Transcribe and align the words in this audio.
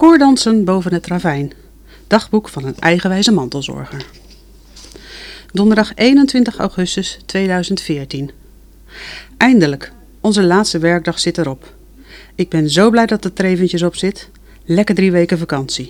Koordansen 0.00 0.64
boven 0.64 0.92
het 0.92 1.06
ravijn. 1.06 1.52
Dagboek 2.06 2.48
van 2.48 2.64
een 2.64 2.78
eigenwijze 2.78 3.32
mantelzorger. 3.32 4.06
Donderdag 5.52 5.92
21 5.94 6.58
augustus 6.58 7.18
2014. 7.26 8.30
Eindelijk, 9.36 9.92
onze 10.20 10.42
laatste 10.42 10.78
werkdag 10.78 11.18
zit 11.18 11.38
erop. 11.38 11.74
Ik 12.34 12.48
ben 12.48 12.70
zo 12.70 12.90
blij 12.90 13.06
dat 13.06 13.24
het 13.24 13.38
er 13.38 13.44
eventjes 13.44 13.82
op 13.82 13.96
zit. 13.96 14.28
Lekker 14.64 14.94
drie 14.94 15.12
weken 15.12 15.38
vakantie. 15.38 15.86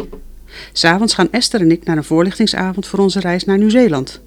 S'avonds 0.72 1.14
gaan 1.14 1.32
Esther 1.32 1.60
en 1.60 1.70
ik 1.70 1.84
naar 1.84 1.96
een 1.96 2.04
voorlichtingsavond 2.04 2.86
voor 2.86 2.98
onze 2.98 3.20
reis 3.20 3.44
naar 3.44 3.58
Nieuw-Zeeland. 3.58 4.20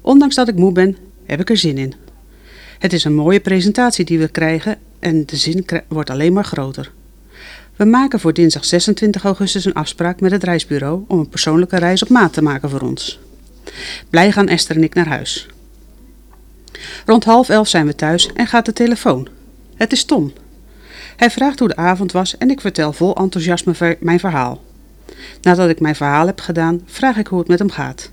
Ondanks 0.00 0.34
dat 0.34 0.48
ik 0.48 0.56
moe 0.56 0.72
ben, 0.72 0.96
heb 1.24 1.40
ik 1.40 1.50
er 1.50 1.56
zin 1.56 1.78
in. 1.78 1.94
Het 2.78 2.92
is 2.92 3.04
een 3.04 3.14
mooie 3.14 3.40
presentatie 3.40 4.04
die 4.04 4.18
we 4.18 4.28
krijgen 4.28 4.78
en 4.98 5.26
de 5.26 5.36
zin 5.36 5.66
wordt 5.88 6.10
alleen 6.10 6.32
maar 6.32 6.44
groter. 6.44 6.92
We 7.76 7.84
maken 7.84 8.20
voor 8.20 8.32
dinsdag 8.32 8.64
26 8.64 9.24
augustus 9.24 9.64
een 9.64 9.74
afspraak 9.74 10.20
met 10.20 10.30
het 10.30 10.44
reisbureau 10.44 11.04
om 11.08 11.18
een 11.18 11.28
persoonlijke 11.28 11.76
reis 11.76 12.02
op 12.02 12.08
maat 12.08 12.32
te 12.32 12.42
maken 12.42 12.70
voor 12.70 12.80
ons. 12.80 13.20
Blij 14.10 14.32
gaan 14.32 14.48
Esther 14.48 14.76
en 14.76 14.82
ik 14.82 14.94
naar 14.94 15.08
huis. 15.08 15.48
Rond 17.06 17.24
half 17.24 17.48
elf 17.48 17.68
zijn 17.68 17.86
we 17.86 17.94
thuis 17.94 18.32
en 18.32 18.46
gaat 18.46 18.66
de 18.66 18.72
telefoon. 18.72 19.28
Het 19.74 19.92
is 19.92 20.04
Tom. 20.04 20.32
Hij 21.16 21.30
vraagt 21.30 21.58
hoe 21.58 21.68
de 21.68 21.76
avond 21.76 22.12
was 22.12 22.38
en 22.38 22.50
ik 22.50 22.60
vertel 22.60 22.92
vol 22.92 23.16
enthousiasme 23.16 23.96
mijn 24.00 24.20
verhaal. 24.20 24.62
Nadat 25.42 25.68
ik 25.68 25.80
mijn 25.80 25.96
verhaal 25.96 26.26
heb 26.26 26.40
gedaan, 26.40 26.80
vraag 26.86 27.16
ik 27.16 27.26
hoe 27.26 27.38
het 27.38 27.48
met 27.48 27.58
hem 27.58 27.70
gaat. 27.70 28.10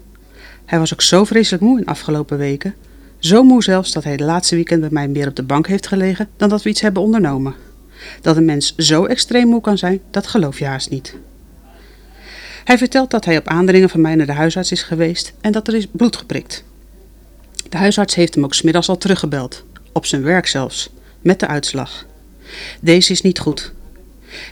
Hij 0.66 0.80
was 0.80 0.94
ook 0.94 1.02
zo 1.02 1.24
vreselijk 1.24 1.64
moe 1.64 1.78
in 1.78 1.84
de 1.84 1.90
afgelopen 1.90 2.38
weken. 2.38 2.76
Zo 3.20 3.44
moe 3.44 3.64
zelfs 3.64 3.92
dat 3.92 4.04
hij 4.04 4.18
de 4.18 4.24
laatste 4.24 4.56
weekend 4.56 4.82
bij 4.82 4.90
mij 4.92 5.08
meer 5.08 5.28
op 5.28 5.36
de 5.36 5.44
bank 5.44 5.68
heeft 5.68 5.88
gelegen 5.88 6.30
dan 6.38 6.50
dat 6.50 6.64
we 6.64 6.70
iets 6.70 6.82
hebben 6.82 7.04
ondernomen. 7.04 7.56
Dat 8.22 8.38
een 8.38 8.46
mens 8.46 8.76
zo 8.76 9.06
extreem 9.06 9.48
moe 9.48 9.62
kan 9.62 9.78
zijn, 9.78 10.02
dat 10.12 10.28
geloof 10.28 10.60
je 10.60 10.66
haast 10.66 10.90
niet. 10.90 11.16
Hij 12.64 12.78
vertelt 12.78 13.12
dat 13.12 13.26
hij 13.26 13.38
op 13.38 13.48
aandringen 13.48 13.90
van 13.90 14.02
mij 14.02 14.16
naar 14.16 14.26
de 14.26 14.34
huisarts 14.34 14.72
is 14.72 14.84
geweest 14.84 15.34
en 15.42 15.52
dat 15.52 15.68
er 15.68 15.76
is 15.76 15.88
bloed 15.92 16.16
geprikt. 16.16 16.64
De 17.70 17.78
huisarts 17.78 18.16
heeft 18.16 18.36
hem 18.36 18.44
ook 18.44 18.54
smiddags 18.54 18.90
al 18.90 18.98
teruggebeld, 18.98 19.64
op 19.92 20.06
zijn 20.06 20.24
werk 20.24 20.48
zelfs, 20.48 20.90
met 21.22 21.40
de 21.40 21.48
uitslag. 21.48 22.06
Deze 22.82 23.12
is 23.12 23.22
niet 23.22 23.40
goed. 23.40 23.72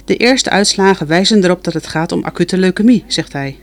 De 0.06 0.16
eerste 0.16 0.50
uitslagen 0.50 1.08
wijzen 1.08 1.44
erop 1.44 1.64
dat 1.64 1.74
het 1.74 1.88
gaat 1.88 2.12
om 2.12 2.24
acute 2.24 2.58
leukemie, 2.58 3.04
zegt 3.08 3.34
hij. 3.34 3.58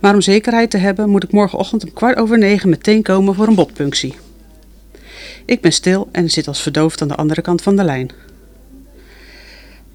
Maar 0.00 0.14
om 0.14 0.20
zekerheid 0.20 0.70
te 0.70 0.76
hebben 0.76 1.08
moet 1.08 1.24
ik 1.24 1.32
morgenochtend 1.32 1.84
om 1.84 1.92
kwart 1.92 2.16
over 2.16 2.38
negen 2.38 2.68
meteen 2.68 3.02
komen 3.02 3.34
voor 3.34 3.46
een 3.46 3.54
botpunctie. 3.54 4.14
Ik 5.44 5.60
ben 5.60 5.72
stil 5.72 6.08
en 6.12 6.30
zit 6.30 6.48
als 6.48 6.62
verdoofd 6.62 7.02
aan 7.02 7.08
de 7.08 7.14
andere 7.14 7.42
kant 7.42 7.62
van 7.62 7.76
de 7.76 7.84
lijn. 7.84 8.10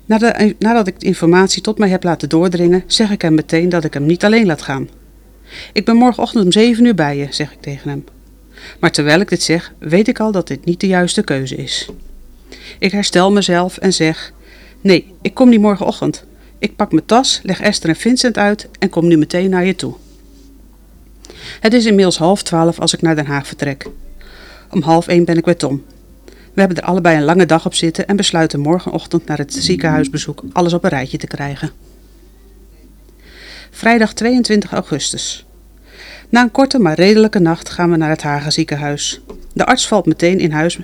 Nadat 0.06 0.88
ik 0.88 1.00
de 1.00 1.06
informatie 1.06 1.62
tot 1.62 1.78
mij 1.78 1.90
heb 1.90 2.04
laten 2.04 2.30
doordringen, 2.30 2.84
zeg 2.88 3.12
ik 3.12 3.22
hem 3.22 3.34
meteen 3.34 3.70
dat 3.70 3.84
ik 3.84 3.94
hem 3.94 4.06
niet 4.06 4.26
alleen 4.26 4.46
laat 4.46 4.62
gaan. 4.62 4.90
Ik 5.74 5.86
ben 5.86 5.96
morgenochtend 5.96 6.44
om 6.44 6.52
zeven 6.52 6.86
uur 6.86 6.96
bij 6.96 7.18
je, 7.18 7.28
zeg 7.30 7.52
ik 7.52 7.62
tegen 7.62 7.90
hem. 7.90 8.04
Maar 8.80 8.92
terwijl 8.92 9.20
ik 9.20 9.30
dit 9.30 9.44
zeg, 9.44 9.74
weet 9.78 10.08
ik 10.08 10.20
al 10.20 10.32
dat 10.32 10.48
dit 10.48 10.66
niet 10.66 10.80
de 10.80 10.88
juiste 10.88 11.24
keuze 11.24 11.56
is. 11.56 11.90
Ik 12.80 12.92
herstel 12.92 13.32
mezelf 13.32 13.78
en 13.78 13.94
zeg: 13.94 14.34
Nee, 14.82 15.14
ik 15.22 15.34
kom 15.34 15.50
niet 15.50 15.60
morgenochtend. 15.62 16.26
Ik 16.60 16.76
pak 16.76 16.92
mijn 16.92 17.06
tas, 17.06 17.40
leg 17.44 17.62
Esther 17.62 17.90
en 17.90 17.96
Vincent 17.96 18.38
uit 18.38 18.70
en 18.80 18.90
kom 18.90 19.08
nu 19.08 19.18
meteen 19.18 19.50
naar 19.50 19.66
je 19.66 19.76
toe. 19.76 19.94
Het 21.60 21.74
is 21.74 21.86
inmiddels 21.86 22.18
half 22.18 22.44
twaalf 22.44 22.80
als 22.80 22.94
ik 22.94 23.02
naar 23.02 23.16
Den 23.16 23.26
Haag 23.26 23.48
vertrek. 23.48 23.86
Om 24.70 24.82
half 24.82 25.08
één 25.08 25.26
ben 25.26 25.38
ik 25.38 25.44
bij 25.44 25.56
Tom. 25.56 25.84
We 26.54 26.60
hebben 26.60 26.78
er 26.78 26.84
allebei 26.84 27.18
een 27.18 27.24
lange 27.24 27.46
dag 27.46 27.66
op 27.66 27.74
zitten 27.74 28.08
en 28.08 28.16
besluiten 28.16 28.60
morgenochtend 28.60 29.26
naar 29.26 29.38
het 29.38 29.54
ziekenhuisbezoek 29.54 30.44
alles 30.54 30.74
op 30.74 30.84
een 30.84 30.90
rijtje 30.90 31.18
te 31.18 31.28
krijgen. 31.28 31.72
Vrijdag 33.72 34.14
22 34.14 34.72
augustus. 34.72 35.46
Na 36.30 36.42
een 36.42 36.52
korte 36.52 36.80
maar 36.80 36.96
redelijke 36.96 37.40
nacht 37.40 37.70
gaan 37.70 37.92
we 37.92 37.98
naar 37.98 38.10
het 38.10 38.22
Hagen 38.22 38.52
ziekenhuis. 38.52 39.22
De 39.54 39.66
arts 39.66 39.88
valt 39.88 40.06
meteen 40.06 40.40
in 40.40 40.52
huis 40.52 40.80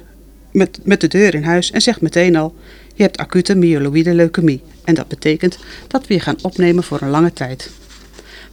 met, 0.51 0.79
met 0.83 1.01
de 1.01 1.07
deur 1.07 1.35
in 1.35 1.43
huis 1.43 1.71
en 1.71 1.81
zegt 1.81 2.01
meteen 2.01 2.35
al: 2.35 2.55
Je 2.93 3.03
hebt 3.03 3.17
acute 3.17 3.55
myeloïde 3.55 4.13
leukemie. 4.13 4.61
En 4.83 4.95
dat 4.95 5.07
betekent 5.07 5.57
dat 5.87 6.07
we 6.07 6.13
je 6.13 6.19
gaan 6.19 6.37
opnemen 6.41 6.83
voor 6.83 7.01
een 7.01 7.09
lange 7.09 7.33
tijd. 7.33 7.71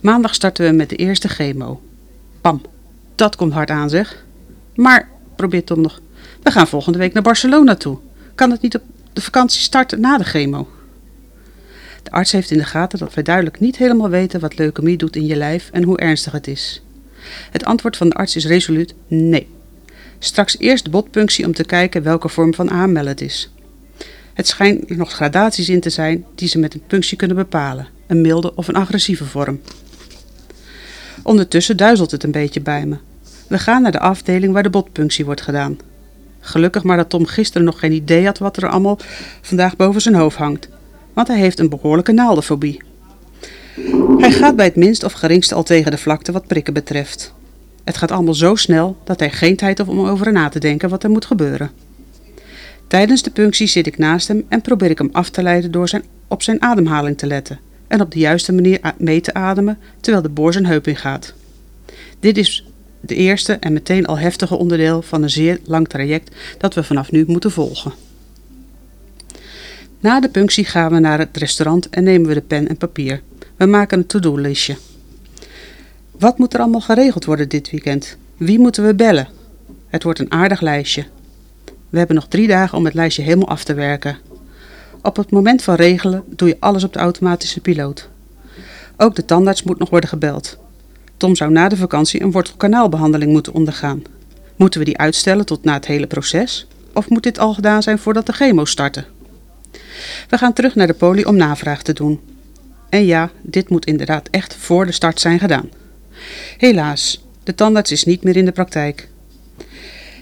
Maandag 0.00 0.34
starten 0.34 0.66
we 0.66 0.72
met 0.72 0.88
de 0.88 0.96
eerste 0.96 1.28
chemo. 1.28 1.82
Pam, 2.40 2.62
dat 3.14 3.36
komt 3.36 3.52
hard 3.52 3.70
aan 3.70 3.90
zeg. 3.90 4.24
Maar, 4.74 5.08
probeert 5.36 5.66
Tom 5.66 5.80
nog, 5.80 6.00
we 6.44 6.50
gaan 6.50 6.68
volgende 6.68 6.98
week 6.98 7.12
naar 7.12 7.22
Barcelona 7.22 7.74
toe. 7.74 7.98
Kan 8.34 8.50
het 8.50 8.62
niet 8.62 8.74
op 8.74 8.82
de 9.12 9.20
vakantie 9.20 9.60
starten 9.60 10.00
na 10.00 10.18
de 10.18 10.24
chemo? 10.24 10.68
De 12.02 12.10
arts 12.10 12.32
heeft 12.32 12.50
in 12.50 12.58
de 12.58 12.64
gaten 12.64 12.98
dat 12.98 13.14
wij 13.14 13.22
duidelijk 13.22 13.60
niet 13.60 13.76
helemaal 13.76 14.08
weten 14.08 14.40
wat 14.40 14.58
leukemie 14.58 14.96
doet 14.96 15.16
in 15.16 15.26
je 15.26 15.36
lijf 15.36 15.68
en 15.72 15.82
hoe 15.82 15.98
ernstig 15.98 16.32
het 16.32 16.46
is. 16.46 16.82
Het 17.50 17.64
antwoord 17.64 17.96
van 17.96 18.08
de 18.08 18.14
arts 18.14 18.36
is 18.36 18.46
resoluut 18.46 18.94
nee. 19.06 19.48
Straks 20.18 20.58
eerst 20.58 20.90
botpunctie 20.90 21.46
om 21.46 21.52
te 21.52 21.64
kijken 21.64 22.02
welke 22.02 22.28
vorm 22.28 22.54
van 22.54 22.68
AML 22.68 23.06
het 23.06 23.20
is. 23.20 23.50
Het 24.34 24.46
schijnt 24.46 24.90
er 24.90 24.96
nog 24.96 25.12
gradaties 25.12 25.68
in 25.68 25.80
te 25.80 25.90
zijn 25.90 26.24
die 26.34 26.48
ze 26.48 26.58
met 26.58 26.74
een 26.74 26.82
punctie 26.86 27.16
kunnen 27.16 27.36
bepalen, 27.36 27.88
een 28.06 28.20
milde 28.20 28.54
of 28.54 28.68
een 28.68 28.76
agressieve 28.76 29.24
vorm. 29.24 29.60
Ondertussen 31.22 31.76
duizelt 31.76 32.10
het 32.10 32.22
een 32.22 32.30
beetje 32.30 32.60
bij 32.60 32.86
me. 32.86 32.96
We 33.48 33.58
gaan 33.58 33.82
naar 33.82 33.92
de 33.92 33.98
afdeling 33.98 34.52
waar 34.52 34.62
de 34.62 34.70
botpunctie 34.70 35.24
wordt 35.24 35.40
gedaan. 35.40 35.78
Gelukkig 36.46 36.82
maar 36.82 36.96
dat 36.96 37.10
Tom 37.10 37.26
gisteren 37.26 37.66
nog 37.66 37.78
geen 37.78 37.92
idee 37.92 38.24
had 38.24 38.38
wat 38.38 38.56
er 38.56 38.68
allemaal 38.68 38.98
vandaag 39.40 39.76
boven 39.76 40.00
zijn 40.00 40.14
hoofd 40.14 40.36
hangt, 40.36 40.68
want 41.12 41.28
hij 41.28 41.38
heeft 41.38 41.58
een 41.58 41.68
behoorlijke 41.68 42.12
naaldenfobie. 42.12 42.82
Hij 44.18 44.32
gaat 44.32 44.56
bij 44.56 44.64
het 44.64 44.76
minst 44.76 45.04
of 45.04 45.12
geringste 45.12 45.54
al 45.54 45.62
tegen 45.62 45.90
de 45.90 45.98
vlakte 45.98 46.32
wat 46.32 46.46
prikken 46.46 46.72
betreft. 46.72 47.34
Het 47.84 47.96
gaat 47.96 48.10
allemaal 48.10 48.34
zo 48.34 48.54
snel 48.54 48.96
dat 49.04 49.20
hij 49.20 49.30
geen 49.30 49.56
tijd 49.56 49.78
heeft 49.78 49.90
om 49.90 50.06
over 50.06 50.32
na 50.32 50.48
te 50.48 50.58
denken 50.58 50.88
wat 50.88 51.02
er 51.02 51.10
moet 51.10 51.24
gebeuren. 51.24 51.70
Tijdens 52.86 53.22
de 53.22 53.30
punctie 53.30 53.66
zit 53.66 53.86
ik 53.86 53.98
naast 53.98 54.28
hem 54.28 54.44
en 54.48 54.60
probeer 54.60 54.90
ik 54.90 54.98
hem 54.98 55.08
af 55.12 55.30
te 55.30 55.42
leiden 55.42 55.70
door 55.70 55.88
zijn, 55.88 56.04
op 56.28 56.42
zijn 56.42 56.62
ademhaling 56.62 57.18
te 57.18 57.26
letten 57.26 57.58
en 57.86 58.00
op 58.00 58.10
de 58.10 58.18
juiste 58.18 58.52
manier 58.52 58.80
mee 58.98 59.20
te 59.20 59.34
ademen 59.34 59.78
terwijl 60.00 60.22
de 60.22 60.32
boor 60.32 60.52
zijn 60.52 60.66
heup 60.66 60.86
ingaat. 60.86 61.34
Dit 62.20 62.36
is 62.36 62.66
de 63.06 63.14
eerste 63.14 63.52
en 63.52 63.72
meteen 63.72 64.06
al 64.06 64.18
heftige 64.18 64.56
onderdeel 64.56 65.02
van 65.02 65.22
een 65.22 65.30
zeer 65.30 65.60
lang 65.64 65.88
traject 65.88 66.34
dat 66.58 66.74
we 66.74 66.82
vanaf 66.82 67.10
nu 67.10 67.24
moeten 67.26 67.50
volgen. 67.50 67.92
Na 70.00 70.20
de 70.20 70.28
punctie 70.28 70.64
gaan 70.64 70.92
we 70.92 70.98
naar 70.98 71.18
het 71.18 71.36
restaurant 71.36 71.88
en 71.90 72.04
nemen 72.04 72.28
we 72.28 72.34
de 72.34 72.40
pen 72.40 72.68
en 72.68 72.76
papier. 72.76 73.22
We 73.56 73.66
maken 73.66 73.98
een 73.98 74.06
to-do-listje. 74.06 74.76
Wat 76.10 76.38
moet 76.38 76.54
er 76.54 76.60
allemaal 76.60 76.80
geregeld 76.80 77.24
worden 77.24 77.48
dit 77.48 77.70
weekend? 77.70 78.16
Wie 78.36 78.58
moeten 78.58 78.86
we 78.86 78.94
bellen? 78.94 79.28
Het 79.86 80.02
wordt 80.02 80.18
een 80.18 80.32
aardig 80.32 80.60
lijstje. 80.60 81.04
We 81.88 81.98
hebben 81.98 82.16
nog 82.16 82.28
drie 82.28 82.48
dagen 82.48 82.78
om 82.78 82.84
het 82.84 82.94
lijstje 82.94 83.22
helemaal 83.22 83.48
af 83.48 83.64
te 83.64 83.74
werken. 83.74 84.18
Op 85.02 85.16
het 85.16 85.30
moment 85.30 85.62
van 85.62 85.74
regelen 85.74 86.24
doe 86.26 86.48
je 86.48 86.56
alles 86.60 86.84
op 86.84 86.92
de 86.92 86.98
automatische 86.98 87.60
piloot. 87.60 88.08
Ook 88.96 89.14
de 89.14 89.24
tandarts 89.24 89.62
moet 89.62 89.78
nog 89.78 89.90
worden 89.90 90.08
gebeld. 90.08 90.58
Zou 91.32 91.50
na 91.50 91.68
de 91.68 91.76
vakantie 91.76 92.22
een 92.22 92.30
wortelkanaalbehandeling 92.30 93.32
moeten 93.32 93.52
ondergaan. 93.52 94.02
Moeten 94.56 94.80
we 94.80 94.86
die 94.86 94.98
uitstellen 94.98 95.46
tot 95.46 95.64
na 95.64 95.72
het 95.72 95.86
hele 95.86 96.06
proces? 96.06 96.66
Of 96.94 97.08
moet 97.08 97.22
dit 97.22 97.38
al 97.38 97.54
gedaan 97.54 97.82
zijn 97.82 97.98
voordat 97.98 98.26
de 98.26 98.32
chemo 98.32 98.64
starten? 98.64 99.04
We 100.28 100.38
gaan 100.38 100.52
terug 100.52 100.74
naar 100.74 100.86
de 100.86 100.94
poli 100.94 101.24
om 101.24 101.36
navraag 101.36 101.82
te 101.82 101.92
doen. 101.92 102.20
En 102.88 103.06
ja, 103.06 103.30
dit 103.42 103.68
moet 103.68 103.86
inderdaad 103.86 104.28
echt 104.30 104.54
voor 104.54 104.86
de 104.86 104.92
start 104.92 105.20
zijn 105.20 105.38
gedaan. 105.38 105.68
Helaas, 106.58 107.24
de 107.42 107.54
tandarts 107.54 107.92
is 107.92 108.04
niet 108.04 108.22
meer 108.22 108.36
in 108.36 108.44
de 108.44 108.52
praktijk. 108.52 109.08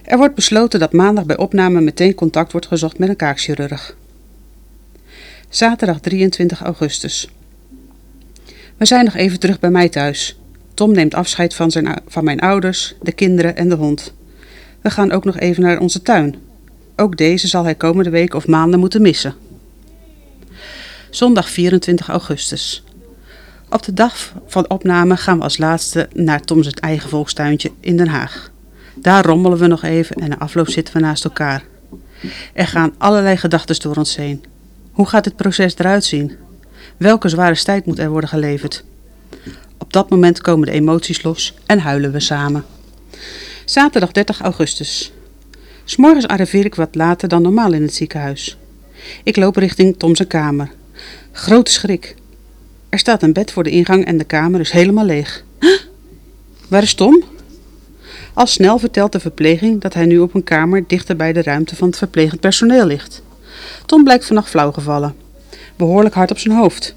Er 0.05 0.19
wordt 0.19 0.35
besloten 0.35 0.81
dat 0.81 0.93
maandag 0.93 1.27
bij 1.27 1.37
opname 1.37 1.81
meteen 1.81 2.15
contact 2.15 2.53
wordt 2.53 2.67
gezocht 2.67 2.99
met 2.99 3.09
een 3.09 3.17
kaakchirurg. 3.17 3.97
Zaterdag 5.49 6.01
23 6.01 6.63
augustus. 6.63 7.29
We 8.77 8.87
zijn 8.87 9.05
nog 9.05 9.15
even 9.15 9.41
terug 9.41 9.61
bij 9.61 9.71
mij 9.71 9.89
thuis. 9.89 10.37
Tom 10.83 10.93
neemt 10.93 11.15
afscheid 11.15 11.55
van, 11.55 11.71
zijn, 11.71 12.01
van 12.07 12.25
mijn 12.25 12.41
ouders, 12.41 12.95
de 13.03 13.13
kinderen 13.13 13.57
en 13.57 13.69
de 13.69 13.75
hond. 13.75 14.13
We 14.81 14.91
gaan 14.91 15.13
ook 15.13 15.25
nog 15.25 15.39
even 15.39 15.63
naar 15.63 15.81
onze 15.81 16.03
tuin. 16.03 16.37
Ook 16.97 17.17
deze 17.17 17.49
zal 17.49 17.65
hij 17.65 17.75
komende 17.75 18.11
week 18.11 18.35
of 18.35 18.47
maanden 18.47 18.81
moeten 18.81 19.03
missen. 19.03 19.35
Zondag 21.11 21.51
24 21.51 22.09
augustus. 22.09 22.85
Op 23.69 23.83
de 23.83 23.93
dag 23.93 24.33
van 24.47 24.71
opname 24.71 25.17
gaan 25.17 25.39
we 25.39 25.45
als 25.45 25.59
laatste 25.59 26.09
naar 26.13 26.41
Toms 26.41 26.67
het 26.67 26.79
eigen 26.81 27.09
volkstuintje 27.09 27.71
in 27.81 27.97
Den 27.97 28.09
Haag. 28.09 28.51
Daar 28.95 29.25
rommelen 29.25 29.59
we 29.59 29.67
nog 29.67 29.83
even 29.83 30.17
en 30.17 30.29
na 30.29 30.39
afloop 30.39 30.69
zitten 30.69 30.95
we 30.95 31.01
naast 31.01 31.25
elkaar. 31.25 31.65
Er 32.53 32.67
gaan 32.67 32.95
allerlei 32.99 33.37
gedachten 33.37 33.81
door 33.81 33.97
ons 33.97 34.17
heen. 34.17 34.45
Hoe 34.93 35.07
gaat 35.07 35.25
dit 35.25 35.37
proces 35.37 35.79
eruit 35.79 36.05
zien? 36.05 36.37
Welke 36.97 37.29
zware 37.29 37.63
tijd 37.63 37.87
moet 37.87 37.99
er 37.99 38.11
worden 38.11 38.29
geleverd? 38.29 38.85
Op 39.93 39.99
dat 40.01 40.11
moment 40.11 40.41
komen 40.41 40.67
de 40.67 40.73
emoties 40.73 41.23
los 41.23 41.55
en 41.67 41.79
huilen 41.79 42.13
we 42.13 42.21
samen. 42.21 42.65
Zaterdag 43.65 44.13
30 44.13 44.41
augustus. 44.41 45.13
S'morgens 45.85 46.27
arriveer 46.27 46.65
ik 46.65 46.75
wat 46.75 46.95
later 46.95 47.29
dan 47.29 47.43
normaal 47.43 47.73
in 47.73 47.83
het 47.83 47.95
ziekenhuis. 47.95 48.57
Ik 49.25 49.37
loop 49.37 49.57
richting 49.57 49.99
Tom's 49.99 50.27
kamer. 50.27 50.71
Grote 51.33 51.71
schrik. 51.71 52.15
Er 52.89 52.99
staat 52.99 53.23
een 53.23 53.33
bed 53.33 53.53
voor 53.53 53.63
de 53.63 53.71
ingang 53.71 54.05
en 54.05 54.19
de 54.19 54.25
kamer 54.25 54.61
is 54.61 54.71
helemaal 54.71 55.05
leeg. 55.05 55.45
Waar 56.69 56.83
is 56.83 56.95
Tom? 56.95 57.25
Al 58.35 58.47
snel 58.47 58.79
vertelt 58.79 59.13
de 59.13 59.21
verpleging 59.21 59.81
dat 59.81 59.95
hij 59.95 60.07
nu 60.07 60.19
op 60.19 60.35
een 60.35 60.45
kamer 60.45 60.85
dichter 60.87 61.17
bij 61.17 61.33
de 61.33 61.43
ruimte 61.43 61.77
van 61.77 61.89
het 61.89 61.99
verplegend 61.99 62.41
personeel 62.41 62.87
ligt. 62.87 63.23
Tom 63.87 64.05
blijkt 64.05 64.27
vannacht 64.27 64.49
flauw 64.51 64.73
gevallen. 64.73 65.15
Behoorlijk 65.77 66.15
hard 66.15 66.31
op 66.31 66.39
zijn 66.39 66.57
hoofd. 66.57 66.95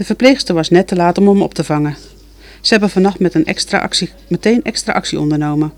De 0.00 0.06
verpleegster 0.06 0.54
was 0.54 0.68
net 0.68 0.86
te 0.86 0.96
laat 0.96 1.18
om 1.18 1.28
hem 1.28 1.42
op 1.42 1.54
te 1.54 1.64
vangen. 1.64 1.96
Ze 2.60 2.70
hebben 2.72 2.90
vannacht 2.90 3.18
met 3.18 3.34
een 3.34 3.46
extra 3.46 3.78
actie, 3.78 4.10
meteen 4.28 4.62
extra 4.62 4.92
actie 4.92 5.20
ondernomen. 5.20 5.72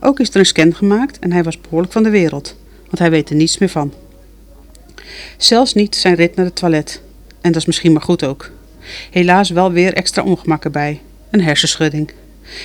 Ook 0.00 0.20
is 0.20 0.28
er 0.28 0.36
een 0.36 0.46
scan 0.46 0.74
gemaakt 0.74 1.18
en 1.18 1.32
hij 1.32 1.42
was 1.42 1.60
behoorlijk 1.60 1.92
van 1.92 2.02
de 2.02 2.10
wereld, 2.10 2.56
want 2.84 2.98
hij 2.98 3.10
weet 3.10 3.30
er 3.30 3.36
niets 3.36 3.58
meer 3.58 3.68
van. 3.68 3.92
Zelfs 5.36 5.74
niet 5.74 5.96
zijn 5.96 6.14
rit 6.14 6.36
naar 6.36 6.44
het 6.44 6.56
toilet. 6.56 7.00
En 7.40 7.52
dat 7.52 7.60
is 7.60 7.66
misschien 7.66 7.92
maar 7.92 8.02
goed 8.02 8.24
ook. 8.24 8.50
Helaas 9.10 9.50
wel 9.50 9.72
weer 9.72 9.94
extra 9.94 10.22
ongemak 10.22 10.64
erbij. 10.64 11.00
Een 11.30 11.42
hersenschudding. 11.42 12.10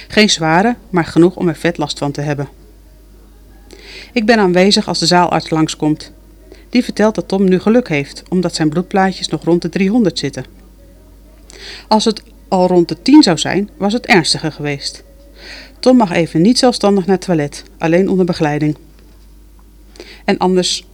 Geen 0.08 0.30
zware, 0.30 0.76
maar 0.90 1.06
genoeg 1.06 1.36
om 1.36 1.48
er 1.48 1.56
vet 1.56 1.78
last 1.78 1.98
van 1.98 2.12
te 2.12 2.22
hebben. 2.22 2.50
Ik 4.14 4.26
ben 4.26 4.40
aanwezig 4.40 4.88
als 4.88 5.00
de 5.00 5.06
zaalarts 5.06 5.50
langskomt. 5.50 6.12
Die 6.70 6.84
vertelt 6.84 7.16
dat 7.16 7.28
Tom 7.28 7.50
nu 7.50 7.60
geluk 7.60 7.88
heeft, 7.88 8.24
omdat 8.30 8.56
zijn 8.56 8.70
bloedplaatjes 8.70 9.28
nog 9.28 9.44
rond 9.44 9.62
de 9.62 9.70
300 9.70 10.20
zitten. 10.20 10.61
Als 11.88 12.06
het 12.06 12.24
al 12.48 12.68
rond 12.68 12.88
de 12.88 13.02
10 13.02 13.24
zou 13.24 13.38
zijn, 13.38 13.70
was 13.78 13.94
het 13.94 14.06
ernstiger 14.06 14.52
geweest. 14.52 15.04
Tom 15.80 15.98
mag 15.98 16.12
even 16.12 16.42
niet 16.42 16.60
zelfstandig 16.60 17.06
naar 17.06 17.16
het 17.16 17.26
toilet, 17.26 17.64
alleen 17.78 18.10
onder 18.10 18.26
begeleiding. 18.26 18.78
En 20.26 20.38
anders 20.38 20.86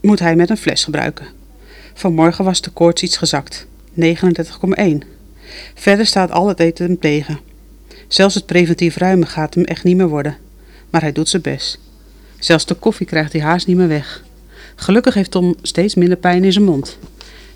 moet 0.00 0.18
hij 0.18 0.36
met 0.36 0.50
een 0.50 0.56
fles 0.56 0.84
gebruiken. 0.84 1.26
Vanmorgen 1.94 2.44
was 2.44 2.60
de 2.60 2.70
koorts 2.70 3.02
iets 3.02 3.16
gezakt, 3.16 3.66
39,1. 4.00 4.04
Verder 5.74 6.06
staat 6.06 6.30
al 6.30 6.48
het 6.48 6.60
eten 6.60 6.86
hem 6.86 6.98
tegen. 6.98 7.40
Zelfs 8.08 8.34
het 8.34 8.46
preventief 8.46 8.96
ruimen 8.96 9.26
gaat 9.26 9.54
hem 9.54 9.64
echt 9.64 9.84
niet 9.84 9.96
meer 9.96 10.08
worden. 10.08 10.36
Maar 10.90 11.00
hij 11.00 11.12
doet 11.12 11.28
zijn 11.28 11.42
best. 11.42 11.78
Zelfs 12.38 12.66
de 12.66 12.74
koffie 12.74 13.06
krijgt 13.06 13.32
hij 13.32 13.42
haast 13.42 13.66
niet 13.66 13.76
meer 13.76 13.88
weg. 13.88 14.24
Gelukkig 14.74 15.14
heeft 15.14 15.30
Tom 15.30 15.54
steeds 15.62 15.94
minder 15.94 16.16
pijn 16.16 16.44
in 16.44 16.52
zijn 16.52 16.64
mond. 16.64 16.98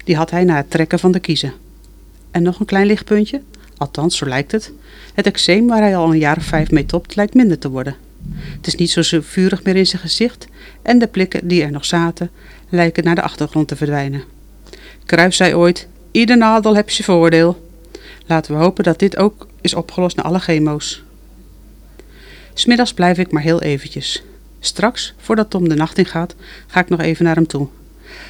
Die 0.05 0.17
had 0.17 0.31
hij 0.31 0.45
na 0.45 0.57
het 0.57 0.71
trekken 0.71 0.99
van 0.99 1.13
de 1.13 1.21
kiezen. 1.21 1.53
En 2.31 2.43
nog 2.43 2.61
een 2.61 2.67
klein 2.67 2.87
lichtpuntje, 2.87 3.43
althans 3.77 4.17
zo 4.17 4.27
lijkt 4.27 4.53
het. 4.53 4.73
Het 5.15 5.27
eczeem 5.27 5.67
waar 5.67 5.81
hij 5.81 5.97
al 5.97 6.11
een 6.11 6.19
jaar 6.19 6.37
of 6.37 6.45
vijf 6.45 6.71
mee 6.71 6.87
topt 6.87 7.17
lijkt 7.17 7.35
minder 7.35 7.59
te 7.59 7.71
worden. 7.71 7.97
Het 8.35 8.67
is 8.67 8.75
niet 8.75 8.91
zo 8.91 9.21
vurig 9.23 9.63
meer 9.63 9.77
in 9.77 9.87
zijn 9.87 10.03
gezicht 10.03 10.47
en 10.83 10.99
de 10.99 11.07
plikken 11.07 11.49
die 11.49 11.63
er 11.63 11.71
nog 11.71 11.85
zaten 11.85 12.31
lijken 12.69 13.05
naar 13.05 13.15
de 13.15 13.23
achtergrond 13.23 13.69
te 13.69 13.77
verdwijnen. 13.77 14.23
Kruis 15.07 15.37
zei 15.37 15.55
ooit, 15.55 15.89
ieder 16.11 16.37
nadeel 16.37 16.77
heb 16.77 16.91
je 16.91 17.03
voordeel. 17.03 17.69
Laten 18.27 18.55
we 18.55 18.61
hopen 18.61 18.85
dat 18.85 18.99
dit 18.99 19.17
ook 19.17 19.47
is 19.61 19.75
opgelost 19.75 20.17
na 20.17 20.23
alle 20.23 20.39
chemo's. 20.39 21.03
Smiddags 22.55 22.95
blijf 22.95 23.19
ik 23.19 23.31
maar 23.31 23.43
heel 23.43 23.63
eventjes. 23.63 24.23
Straks, 24.61 25.15
voordat 25.17 25.51
Tom 25.51 25.69
de 25.69 25.75
nacht 25.75 25.99
in 25.99 26.07
gaat, 26.07 26.35
ga 26.67 26.81
ik 26.81 26.89
nog 26.89 27.01
even 27.01 27.25
naar 27.25 27.35
hem 27.35 27.47
toe. 27.47 27.69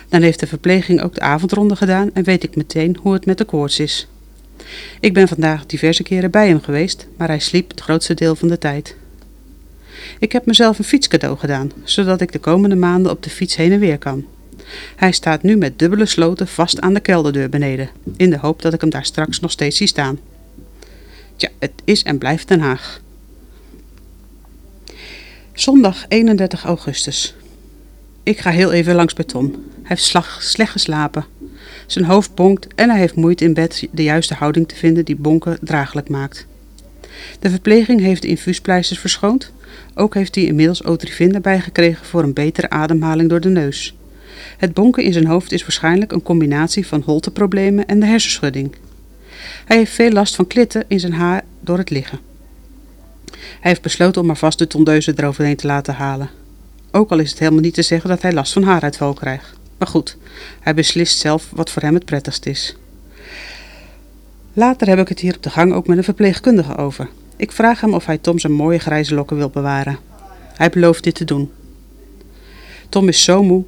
Dan 0.08 0.22
heeft 0.22 0.40
de 0.40 0.46
verpleging 0.46 1.02
ook 1.02 1.14
de 1.14 1.20
avondronde 1.20 1.76
gedaan 1.76 2.10
en 2.12 2.24
weet 2.24 2.42
ik 2.42 2.56
meteen 2.56 2.96
hoe 3.00 3.12
het 3.12 3.26
met 3.26 3.38
de 3.38 3.44
koorts 3.44 3.80
is. 3.80 4.08
Ik 5.00 5.14
ben 5.14 5.28
vandaag 5.28 5.66
diverse 5.66 6.02
keren 6.02 6.30
bij 6.30 6.48
hem 6.48 6.60
geweest, 6.60 7.06
maar 7.16 7.28
hij 7.28 7.38
sliep 7.38 7.70
het 7.70 7.80
grootste 7.80 8.14
deel 8.14 8.36
van 8.36 8.48
de 8.48 8.58
tijd. 8.58 8.96
Ik 10.18 10.32
heb 10.32 10.46
mezelf 10.46 10.78
een 10.78 10.84
fietscadeau 10.84 11.38
gedaan, 11.38 11.72
zodat 11.82 12.20
ik 12.20 12.32
de 12.32 12.38
komende 12.38 12.76
maanden 12.76 13.12
op 13.12 13.22
de 13.22 13.30
fiets 13.30 13.56
heen 13.56 13.72
en 13.72 13.80
weer 13.80 13.98
kan. 13.98 14.26
Hij 14.96 15.12
staat 15.12 15.42
nu 15.42 15.56
met 15.56 15.78
dubbele 15.78 16.06
sloten 16.06 16.48
vast 16.48 16.80
aan 16.80 16.94
de 16.94 17.00
kelderdeur 17.00 17.48
beneden, 17.48 17.88
in 18.16 18.30
de 18.30 18.38
hoop 18.38 18.62
dat 18.62 18.72
ik 18.72 18.80
hem 18.80 18.90
daar 18.90 19.04
straks 19.04 19.40
nog 19.40 19.50
steeds 19.50 19.76
zie 19.76 19.86
staan. 19.86 20.18
Tja, 21.36 21.48
het 21.58 21.72
is 21.84 22.02
en 22.02 22.18
blijft 22.18 22.48
Den 22.48 22.60
Haag. 22.60 23.00
Zondag 25.52 26.04
31 26.08 26.64
augustus. 26.64 27.34
Ik 28.30 28.40
ga 28.40 28.50
heel 28.50 28.72
even 28.72 28.94
langs 28.94 29.14
bij 29.14 29.24
Tom. 29.24 29.50
Hij 29.50 29.96
heeft 29.96 30.16
slecht 30.38 30.70
geslapen. 30.70 31.24
Zijn 31.86 32.04
hoofd 32.04 32.34
bonkt 32.34 32.66
en 32.74 32.90
hij 32.90 32.98
heeft 32.98 33.14
moeite 33.14 33.44
in 33.44 33.54
bed 33.54 33.88
de 33.90 34.02
juiste 34.02 34.34
houding 34.34 34.68
te 34.68 34.74
vinden 34.74 35.04
die 35.04 35.16
bonken 35.16 35.58
draaglijk 35.60 36.08
maakt. 36.08 36.46
De 37.40 37.50
verpleging 37.50 38.00
heeft 38.00 38.22
de 38.22 38.28
infuuspleisters 38.28 38.98
verschoond. 38.98 39.52
Ook 39.94 40.14
heeft 40.14 40.34
hij 40.34 40.44
inmiddels 40.44 40.84
Otrivin 40.84 41.34
erbij 41.34 41.60
gekregen 41.60 42.06
voor 42.06 42.22
een 42.22 42.32
betere 42.32 42.70
ademhaling 42.70 43.28
door 43.28 43.40
de 43.40 43.48
neus. 43.48 43.96
Het 44.56 44.74
bonken 44.74 45.04
in 45.04 45.12
zijn 45.12 45.26
hoofd 45.26 45.52
is 45.52 45.62
waarschijnlijk 45.62 46.12
een 46.12 46.22
combinatie 46.22 46.86
van 46.86 47.02
holteproblemen 47.04 47.86
en 47.86 48.00
de 48.00 48.06
hersenschudding. 48.06 48.74
Hij 49.64 49.76
heeft 49.76 49.92
veel 49.92 50.10
last 50.10 50.34
van 50.34 50.46
klitten 50.46 50.84
in 50.88 51.00
zijn 51.00 51.12
haar 51.12 51.44
door 51.60 51.78
het 51.78 51.90
liggen. 51.90 52.18
Hij 53.30 53.70
heeft 53.70 53.82
besloten 53.82 54.20
om 54.20 54.26
maar 54.26 54.36
vast 54.36 54.58
de 54.58 54.66
tondeuze 54.66 55.12
eroverheen 55.16 55.56
te 55.56 55.66
laten 55.66 55.94
halen. 55.94 56.39
Ook 56.92 57.10
al 57.10 57.18
is 57.18 57.30
het 57.30 57.38
helemaal 57.38 57.60
niet 57.60 57.74
te 57.74 57.82
zeggen 57.82 58.10
dat 58.10 58.22
hij 58.22 58.32
last 58.32 58.52
van 58.52 58.62
haaruitval 58.62 59.14
krijgt. 59.14 59.52
Maar 59.78 59.88
goed, 59.88 60.16
hij 60.60 60.74
beslist 60.74 61.18
zelf 61.18 61.48
wat 61.52 61.70
voor 61.70 61.82
hem 61.82 61.94
het 61.94 62.04
prettigst 62.04 62.46
is. 62.46 62.76
Later 64.52 64.88
heb 64.88 64.98
ik 64.98 65.08
het 65.08 65.20
hier 65.20 65.34
op 65.36 65.42
de 65.42 65.50
gang 65.50 65.72
ook 65.72 65.86
met 65.86 65.98
een 65.98 66.04
verpleegkundige 66.04 66.76
over. 66.76 67.08
Ik 67.36 67.52
vraag 67.52 67.80
hem 67.80 67.94
of 67.94 68.06
hij 68.06 68.18
Tom 68.18 68.38
zijn 68.38 68.52
mooie 68.52 68.78
grijze 68.78 69.14
lokken 69.14 69.36
wil 69.36 69.50
bewaren. 69.50 69.98
Hij 70.54 70.70
belooft 70.70 71.04
dit 71.04 71.14
te 71.14 71.24
doen. 71.24 71.50
Tom 72.88 73.08
is 73.08 73.24
zo 73.24 73.42
moe, 73.42 73.64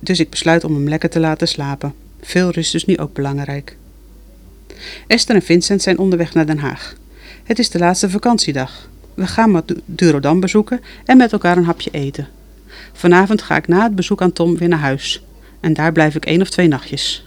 dus 0.00 0.20
ik 0.20 0.30
besluit 0.30 0.64
om 0.64 0.74
hem 0.74 0.88
lekker 0.88 1.10
te 1.10 1.20
laten 1.20 1.48
slapen. 1.48 1.94
Veel 2.20 2.50
rust 2.50 2.74
is 2.74 2.84
nu 2.84 2.98
ook 2.98 3.12
belangrijk. 3.12 3.76
Esther 5.06 5.34
en 5.34 5.42
Vincent 5.42 5.82
zijn 5.82 5.98
onderweg 5.98 6.34
naar 6.34 6.46
Den 6.46 6.58
Haag. 6.58 6.94
Het 7.44 7.58
is 7.58 7.70
de 7.70 7.78
laatste 7.78 8.10
vakantiedag. 8.10 8.88
We 9.14 9.26
gaan 9.26 9.62
Durodam 9.84 10.40
bezoeken 10.40 10.80
en 11.04 11.16
met 11.16 11.32
elkaar 11.32 11.56
een 11.56 11.64
hapje 11.64 11.90
eten. 11.90 12.28
Vanavond 12.92 13.42
ga 13.42 13.56
ik 13.56 13.68
na 13.68 13.82
het 13.82 13.94
bezoek 13.94 14.22
aan 14.22 14.32
Tom 14.32 14.56
weer 14.58 14.68
naar 14.68 14.78
huis. 14.78 15.22
En 15.60 15.72
daar 15.72 15.92
blijf 15.92 16.14
ik 16.14 16.26
één 16.26 16.40
of 16.40 16.50
twee 16.50 16.68
nachtjes. 16.68 17.26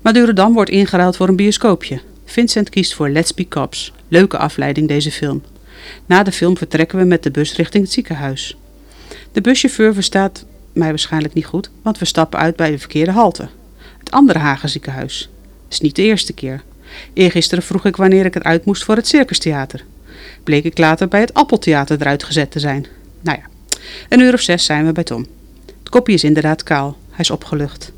Madurodam 0.00 0.52
wordt 0.52 0.70
ingeruild 0.70 1.16
voor 1.16 1.28
een 1.28 1.36
bioscoopje. 1.36 2.00
Vincent 2.24 2.68
kiest 2.68 2.94
voor 2.94 3.08
Let's 3.08 3.34
Be 3.34 3.48
Cops. 3.48 3.92
Leuke 4.08 4.38
afleiding 4.38 4.88
deze 4.88 5.10
film. 5.10 5.42
Na 6.06 6.22
de 6.22 6.32
film 6.32 6.56
vertrekken 6.56 6.98
we 6.98 7.04
met 7.04 7.22
de 7.22 7.30
bus 7.30 7.56
richting 7.56 7.84
het 7.84 7.92
ziekenhuis. 7.92 8.56
De 9.32 9.40
buschauffeur 9.40 9.94
verstaat 9.94 10.44
mij 10.72 10.88
waarschijnlijk 10.88 11.34
niet 11.34 11.46
goed, 11.46 11.70
want 11.82 11.98
we 11.98 12.04
stappen 12.04 12.38
uit 12.38 12.56
bij 12.56 12.70
de 12.70 12.78
verkeerde 12.78 13.12
halte. 13.12 13.48
Het 13.98 14.10
andere 14.10 14.38
Hagen 14.38 14.68
ziekenhuis. 14.68 15.28
Is 15.68 15.80
niet 15.80 15.96
de 15.96 16.02
eerste 16.02 16.32
keer. 16.32 16.62
Eergisteren 17.12 17.64
vroeg 17.64 17.84
ik 17.84 17.96
wanneer 17.96 18.24
ik 18.24 18.34
eruit 18.34 18.64
moest 18.64 18.84
voor 18.84 18.96
het 18.96 19.06
circustheater. 19.06 19.84
Bleek 20.44 20.64
ik 20.64 20.78
later 20.78 21.08
bij 21.08 21.20
het 21.20 21.34
Appeltheater 21.34 22.00
eruit 22.00 22.24
gezet 22.24 22.50
te 22.50 22.58
zijn. 22.58 22.86
Nou 23.20 23.38
ja, 23.38 23.48
een 24.08 24.20
uur 24.20 24.34
of 24.34 24.40
zes 24.40 24.64
zijn 24.64 24.86
we 24.86 24.92
bij 24.92 25.04
Tom. 25.04 25.26
Het 25.78 25.88
kopje 25.88 26.14
is 26.14 26.24
inderdaad 26.24 26.62
kaal. 26.62 26.96
Hij 27.10 27.20
is 27.20 27.30
opgelucht. 27.30 27.92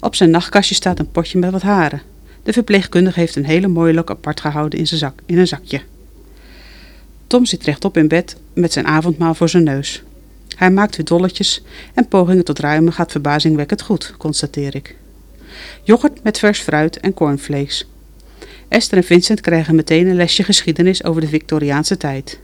Op 0.00 0.14
zijn 0.14 0.30
nachtkastje 0.30 0.74
staat 0.74 0.98
een 0.98 1.10
potje 1.10 1.38
met 1.38 1.50
wat 1.50 1.62
haren. 1.62 2.02
De 2.42 2.52
verpleegkundige 2.52 3.20
heeft 3.20 3.36
een 3.36 3.44
hele 3.44 3.68
mooie 3.68 3.94
lok 3.94 4.10
apart 4.10 4.40
gehouden 4.40 4.78
in, 4.78 4.86
zijn 4.86 5.00
zak, 5.00 5.20
in 5.26 5.38
een 5.38 5.46
zakje. 5.46 5.80
Tom 7.26 7.46
zit 7.46 7.64
rechtop 7.64 7.96
in 7.96 8.08
bed 8.08 8.36
met 8.52 8.72
zijn 8.72 8.86
avondmaal 8.86 9.34
voor 9.34 9.48
zijn 9.48 9.62
neus. 9.62 10.02
Hij 10.56 10.70
maakt 10.70 10.96
weer 10.96 11.04
dolletjes 11.04 11.62
en 11.94 12.08
pogingen 12.08 12.44
tot 12.44 12.58
ruimen 12.58 12.92
gaat 12.92 13.12
verbazingwekkend 13.12 13.82
goed, 13.82 14.14
constateer 14.18 14.74
ik. 14.74 14.96
Yoghurt 15.82 16.22
met 16.22 16.38
vers 16.38 16.60
fruit 16.60 17.00
en 17.00 17.14
cornflakes. 17.14 17.86
Esther 18.68 18.98
en 18.98 19.04
Vincent 19.04 19.40
krijgen 19.40 19.74
meteen 19.74 20.06
een 20.06 20.16
lesje 20.16 20.42
geschiedenis 20.42 21.04
over 21.04 21.20
de 21.20 21.28
Victoriaanse 21.28 21.96
tijd. 21.96 22.38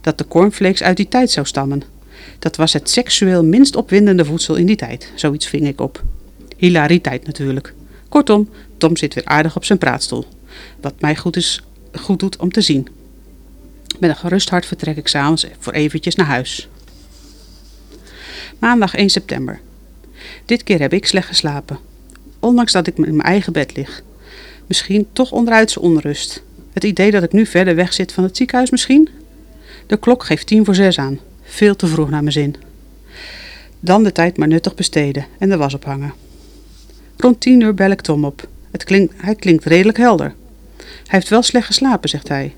Dat 0.00 0.18
de 0.18 0.28
cornflakes 0.28 0.82
uit 0.82 0.96
die 0.96 1.08
tijd 1.08 1.30
zou 1.30 1.46
stammen. 1.46 1.82
Dat 2.38 2.56
was 2.56 2.72
het 2.72 2.90
seksueel 2.90 3.44
minst 3.44 3.76
opwindende 3.76 4.24
voedsel 4.24 4.54
in 4.54 4.66
die 4.66 4.76
tijd, 4.76 5.12
zoiets 5.14 5.46
ving 5.46 5.66
ik 5.66 5.80
op. 5.80 6.02
Hilariteit 6.56 7.26
natuurlijk. 7.26 7.74
Kortom, 8.08 8.48
Tom 8.76 8.96
zit 8.96 9.14
weer 9.14 9.24
aardig 9.24 9.56
op 9.56 9.64
zijn 9.64 9.78
praatstoel. 9.78 10.24
Wat 10.80 11.00
mij 11.00 11.16
goed, 11.16 11.36
is, 11.36 11.62
goed 11.92 12.18
doet 12.20 12.36
om 12.36 12.52
te 12.52 12.60
zien. 12.60 12.88
Met 13.98 14.10
een 14.10 14.16
gerust 14.16 14.50
hart 14.50 14.66
vertrek 14.66 14.96
ik 14.96 15.08
s'avonds 15.08 15.46
voor 15.58 15.72
eventjes 15.72 16.14
naar 16.14 16.26
huis. 16.26 16.68
Maandag 18.58 18.94
1 18.94 19.10
september. 19.10 19.60
Dit 20.44 20.62
keer 20.62 20.80
heb 20.80 20.92
ik 20.92 21.06
slecht 21.06 21.28
geslapen. 21.28 21.78
Ondanks 22.38 22.72
dat 22.72 22.86
ik 22.86 22.96
in 22.96 23.16
mijn 23.16 23.28
eigen 23.28 23.52
bed 23.52 23.76
lig. 23.76 24.02
Misschien 24.66 25.06
toch 25.12 25.32
onderuitse 25.32 25.80
onrust. 25.80 26.42
Het 26.72 26.84
idee 26.84 27.10
dat 27.10 27.22
ik 27.22 27.32
nu 27.32 27.46
verder 27.46 27.74
weg 27.74 27.92
zit 27.92 28.12
van 28.12 28.24
het 28.24 28.36
ziekenhuis 28.36 28.70
misschien? 28.70 29.08
De 29.86 29.96
klok 29.96 30.24
geeft 30.24 30.46
tien 30.46 30.64
voor 30.64 30.74
zes 30.74 30.98
aan. 30.98 31.18
Veel 31.48 31.76
te 31.76 31.86
vroeg 31.86 32.10
naar 32.10 32.22
mijn 32.22 32.32
zin. 32.32 32.56
Dan 33.80 34.02
de 34.02 34.12
tijd 34.12 34.36
maar 34.36 34.48
nuttig 34.48 34.74
besteden 34.74 35.26
en 35.38 35.48
de 35.48 35.56
was 35.56 35.74
ophangen. 35.74 36.12
Rond 37.16 37.40
tien 37.40 37.60
uur 37.60 37.74
bel 37.74 37.90
ik 37.90 38.00
Tom 38.00 38.24
op. 38.24 38.48
Het 38.70 38.84
klinkt, 38.84 39.14
hij 39.16 39.34
klinkt 39.34 39.64
redelijk 39.64 39.98
helder. 39.98 40.34
Hij 40.76 40.86
heeft 41.18 41.28
wel 41.28 41.42
slecht 41.42 41.66
geslapen, 41.66 42.08
zegt 42.08 42.28
hij. 42.28 42.54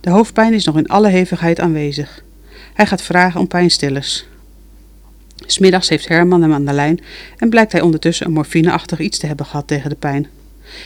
De 0.00 0.10
hoofdpijn 0.10 0.54
is 0.54 0.64
nog 0.64 0.76
in 0.76 0.88
alle 0.88 1.08
hevigheid 1.08 1.60
aanwezig. 1.60 2.24
Hij 2.74 2.86
gaat 2.86 3.02
vragen 3.02 3.40
om 3.40 3.46
pijnstillers. 3.46 4.26
Smiddags 5.46 5.88
heeft 5.88 6.08
Herman 6.08 6.42
hem 6.42 6.52
aan 6.52 6.64
de 6.64 6.72
lijn 6.72 7.00
en 7.36 7.48
blijkt 7.48 7.72
hij 7.72 7.80
ondertussen 7.80 8.26
een 8.26 8.32
morfineachtig 8.32 8.98
iets 8.98 9.18
te 9.18 9.26
hebben 9.26 9.46
gehad 9.46 9.66
tegen 9.66 9.90
de 9.90 9.96
pijn. 9.96 10.26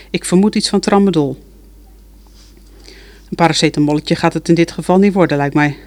Ik 0.09 0.25
vermoed 0.25 0.55
iets 0.55 0.69
van 0.69 0.79
tramadol. 0.79 1.43
Een 3.29 3.35
paracetamolletje 3.35 4.15
gaat 4.15 4.33
het 4.33 4.49
in 4.49 4.55
dit 4.55 4.71
geval 4.71 4.97
niet 4.97 5.13
worden, 5.13 5.37
lijkt 5.37 5.55
mij. 5.55 5.77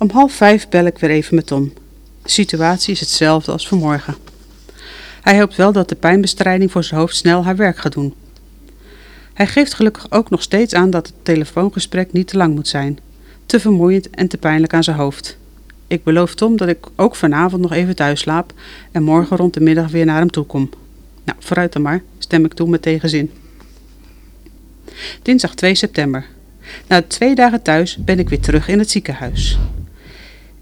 Om 0.00 0.10
half 0.10 0.32
vijf 0.32 0.68
bel 0.68 0.84
ik 0.84 0.98
weer 0.98 1.10
even 1.10 1.34
met 1.34 1.46
Tom. 1.46 1.72
De 2.22 2.30
situatie 2.30 2.92
is 2.92 3.00
hetzelfde 3.00 3.52
als 3.52 3.68
vanmorgen. 3.68 4.16
Hij 5.20 5.38
hoopt 5.38 5.56
wel 5.56 5.72
dat 5.72 5.88
de 5.88 5.94
pijnbestrijding 5.94 6.70
voor 6.70 6.84
zijn 6.84 7.00
hoofd 7.00 7.16
snel 7.16 7.44
haar 7.44 7.56
werk 7.56 7.78
gaat 7.78 7.92
doen. 7.92 8.14
Hij 9.32 9.46
geeft 9.46 9.74
gelukkig 9.74 10.10
ook 10.10 10.30
nog 10.30 10.42
steeds 10.42 10.74
aan 10.74 10.90
dat 10.90 11.06
het 11.06 11.16
telefoongesprek 11.22 12.12
niet 12.12 12.26
te 12.26 12.36
lang 12.36 12.54
moet 12.54 12.68
zijn. 12.68 12.98
Te 13.46 13.60
vermoeiend 13.60 14.10
en 14.10 14.28
te 14.28 14.38
pijnlijk 14.38 14.74
aan 14.74 14.84
zijn 14.84 14.96
hoofd. 14.96 15.36
Ik 15.86 16.04
beloof 16.04 16.34
Tom 16.34 16.56
dat 16.56 16.68
ik 16.68 16.86
ook 16.96 17.16
vanavond 17.16 17.62
nog 17.62 17.72
even 17.72 17.96
thuis 17.96 18.20
slaap 18.20 18.52
en 18.92 19.02
morgen 19.02 19.36
rond 19.36 19.54
de 19.54 19.60
middag 19.60 19.90
weer 19.90 20.04
naar 20.04 20.18
hem 20.18 20.30
toe 20.30 20.44
kom. 20.44 20.70
Nou, 21.24 21.38
vooruit 21.40 21.72
dan 21.72 21.82
maar, 21.82 22.02
stem 22.18 22.44
ik 22.44 22.54
toe 22.54 22.68
met 22.68 22.82
tegenzin. 22.82 23.30
Dinsdag 25.22 25.54
2 25.54 25.74
september. 25.74 26.26
Na 26.86 27.02
twee 27.02 27.34
dagen 27.34 27.62
thuis 27.62 27.96
ben 27.96 28.18
ik 28.18 28.28
weer 28.28 28.40
terug 28.40 28.68
in 28.68 28.78
het 28.78 28.90
ziekenhuis. 28.90 29.58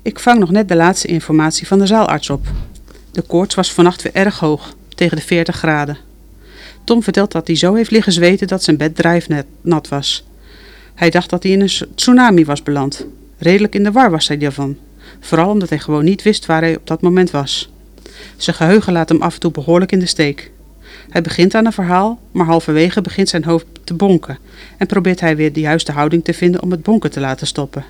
Ik 0.08 0.18
vang 0.18 0.38
nog 0.38 0.50
net 0.50 0.68
de 0.68 0.76
laatste 0.76 1.08
informatie 1.08 1.66
van 1.66 1.78
de 1.78 1.86
zaalarts 1.86 2.30
op. 2.30 2.46
De 3.10 3.22
koorts 3.22 3.54
was 3.54 3.72
vannacht 3.72 4.02
weer 4.02 4.14
erg 4.14 4.38
hoog, 4.38 4.74
tegen 4.94 5.16
de 5.16 5.22
40 5.22 5.56
graden. 5.56 5.96
Tom 6.84 7.02
vertelt 7.02 7.32
dat 7.32 7.46
hij 7.46 7.56
zo 7.56 7.74
heeft 7.74 7.90
liggen 7.90 8.12
zweten 8.12 8.46
dat 8.46 8.62
zijn 8.62 8.76
bed 8.76 8.96
drijfnat 8.96 9.44
nat 9.60 9.88
was. 9.88 10.24
Hij 10.94 11.10
dacht 11.10 11.30
dat 11.30 11.42
hij 11.42 11.52
in 11.52 11.60
een 11.60 11.70
tsunami 11.94 12.44
was 12.44 12.62
beland. 12.62 13.06
Redelijk 13.38 13.74
in 13.74 13.84
de 13.84 13.92
war 13.92 14.10
was 14.10 14.28
hij 14.28 14.38
daarvan. 14.38 14.76
Vooral 15.20 15.50
omdat 15.50 15.68
hij 15.68 15.78
gewoon 15.78 16.04
niet 16.04 16.22
wist 16.22 16.46
waar 16.46 16.60
hij 16.60 16.76
op 16.76 16.86
dat 16.86 17.02
moment 17.02 17.30
was. 17.30 17.70
Zijn 18.36 18.56
geheugen 18.56 18.92
laat 18.92 19.08
hem 19.08 19.22
af 19.22 19.34
en 19.34 19.40
toe 19.40 19.50
behoorlijk 19.50 19.92
in 19.92 19.98
de 19.98 20.06
steek. 20.06 20.50
Hij 21.10 21.22
begint 21.22 21.54
aan 21.54 21.66
een 21.66 21.72
verhaal, 21.72 22.20
maar 22.32 22.46
halverwege 22.46 23.00
begint 23.00 23.28
zijn 23.28 23.44
hoofd 23.44 23.66
te 23.84 23.94
bonken 23.94 24.38
en 24.78 24.86
probeert 24.86 25.20
hij 25.20 25.36
weer 25.36 25.52
de 25.52 25.60
juiste 25.60 25.92
houding 25.92 26.24
te 26.24 26.34
vinden 26.34 26.62
om 26.62 26.70
het 26.70 26.82
bonken 26.82 27.10
te 27.10 27.20
laten 27.20 27.46
stoppen. 27.46 27.84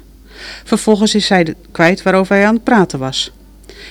Vervolgens 0.65 1.15
is 1.15 1.29
hij 1.29 1.55
kwijt 1.71 2.03
waarover 2.03 2.37
hij 2.37 2.47
aan 2.47 2.55
het 2.55 2.65
praten 2.65 2.99
was. 2.99 3.33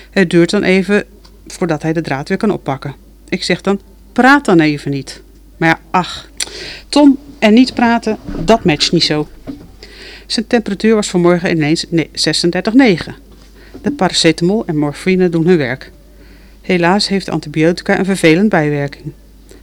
Het 0.10 0.30
duurt 0.30 0.50
dan 0.50 0.64
even 0.64 1.06
voordat 1.48 1.82
hij 1.82 1.94
de 1.94 2.02
draad 2.02 2.30
weer 2.30 2.38
kan 2.38 2.52
oppakken. 2.52 2.96
Ik 3.30 3.44
zeg 3.44 3.62
dan: 3.62 3.80
praat 4.14 4.46
dan 4.46 4.60
even 4.60 4.92
niet. 4.92 5.22
Maar 5.58 5.70
ja, 5.70 5.80
ach, 5.90 6.30
Tom 6.90 7.18
en 7.40 7.54
niet 7.54 7.74
praten, 7.74 8.18
dat 8.46 8.64
matcht 8.64 8.92
niet 8.92 9.04
zo. 9.04 9.28
Zijn 10.26 10.48
temperatuur 10.48 10.96
was 10.96 11.10
vanmorgen 11.10 11.52
ineens 11.52 11.86
36,9. 11.86 11.94
De 13.82 13.92
paracetamol 13.92 14.66
en 14.66 14.78
morfine 14.78 15.30
doen 15.30 15.48
hun 15.48 15.58
werk. 15.58 15.92
Helaas 16.62 17.08
heeft 17.08 17.30
antibiotica 17.30 18.00
een 18.00 18.06
vervelend 18.06 18.50
bijwerking. 18.50 19.12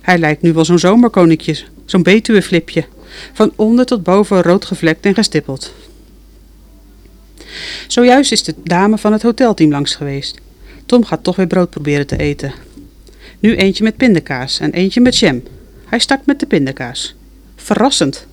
Hij 0.01 0.19
lijkt 0.19 0.43
nu 0.43 0.53
wel 0.53 0.65
zo'n 0.65 0.79
zomerkoninkje, 0.79 1.57
zo'n 1.85 2.03
betuweflipje. 2.03 2.85
Van 3.33 3.53
onder 3.57 3.87
tot 3.87 4.03
boven 4.03 4.43
rood 4.43 4.65
gevlekt 4.65 5.07
en 5.07 5.15
gestippeld. 5.15 5.73
Zojuist 7.87 8.33
is 8.33 8.43
de 8.43 8.55
dame 8.65 8.99
van 8.99 9.13
het 9.13 9.23
hotelteam 9.23 9.71
langs 9.71 9.95
geweest. 9.95 10.39
Tom 10.87 11.05
gaat 11.05 11.25
toch 11.25 11.37
weer 11.37 11.47
brood 11.47 11.71
proberen 11.71 12.07
te 12.07 12.17
eten. 12.17 12.53
Nu 13.39 13.57
eentje 13.57 13.85
met 13.85 13.97
pindakaas 13.97 14.61
en 14.61 14.73
eentje 14.73 15.01
met 15.01 15.19
jam. 15.19 15.43
Hij 15.85 15.99
start 15.99 16.27
met 16.27 16.41
de 16.41 16.47
pindakaas. 16.47 17.15
Verrassend. 17.57 18.27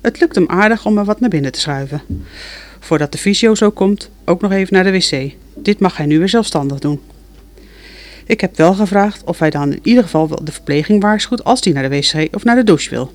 Het 0.00 0.20
lukt 0.20 0.34
hem 0.34 0.48
aardig 0.48 0.86
om 0.86 0.98
er 0.98 1.04
wat 1.04 1.20
naar 1.20 1.30
binnen 1.30 1.52
te 1.52 1.60
schuiven. 1.60 2.02
Voordat 2.80 3.12
de 3.12 3.18
fysio 3.18 3.54
zo 3.54 3.70
komt, 3.70 4.10
ook 4.24 4.40
nog 4.40 4.52
even 4.52 4.74
naar 4.74 4.84
de 4.84 4.92
wc. 4.92 5.32
Dit 5.54 5.78
mag 5.78 5.96
hij 5.96 6.06
nu 6.06 6.18
weer 6.18 6.28
zelfstandig 6.28 6.78
doen. 6.78 7.00
Ik 8.26 8.40
heb 8.40 8.56
wel 8.56 8.74
gevraagd 8.74 9.24
of 9.24 9.38
hij 9.38 9.50
dan 9.50 9.72
in 9.72 9.80
ieder 9.82 10.02
geval 10.02 10.28
wel 10.28 10.44
de 10.44 10.52
verpleging 10.52 11.02
waarschuwt 11.02 11.44
als 11.44 11.60
hij 11.64 11.72
naar 11.72 11.88
de 11.90 11.96
wc 11.96 12.34
of 12.34 12.44
naar 12.44 12.56
de 12.56 12.64
douche 12.64 12.90
wil. 12.90 13.12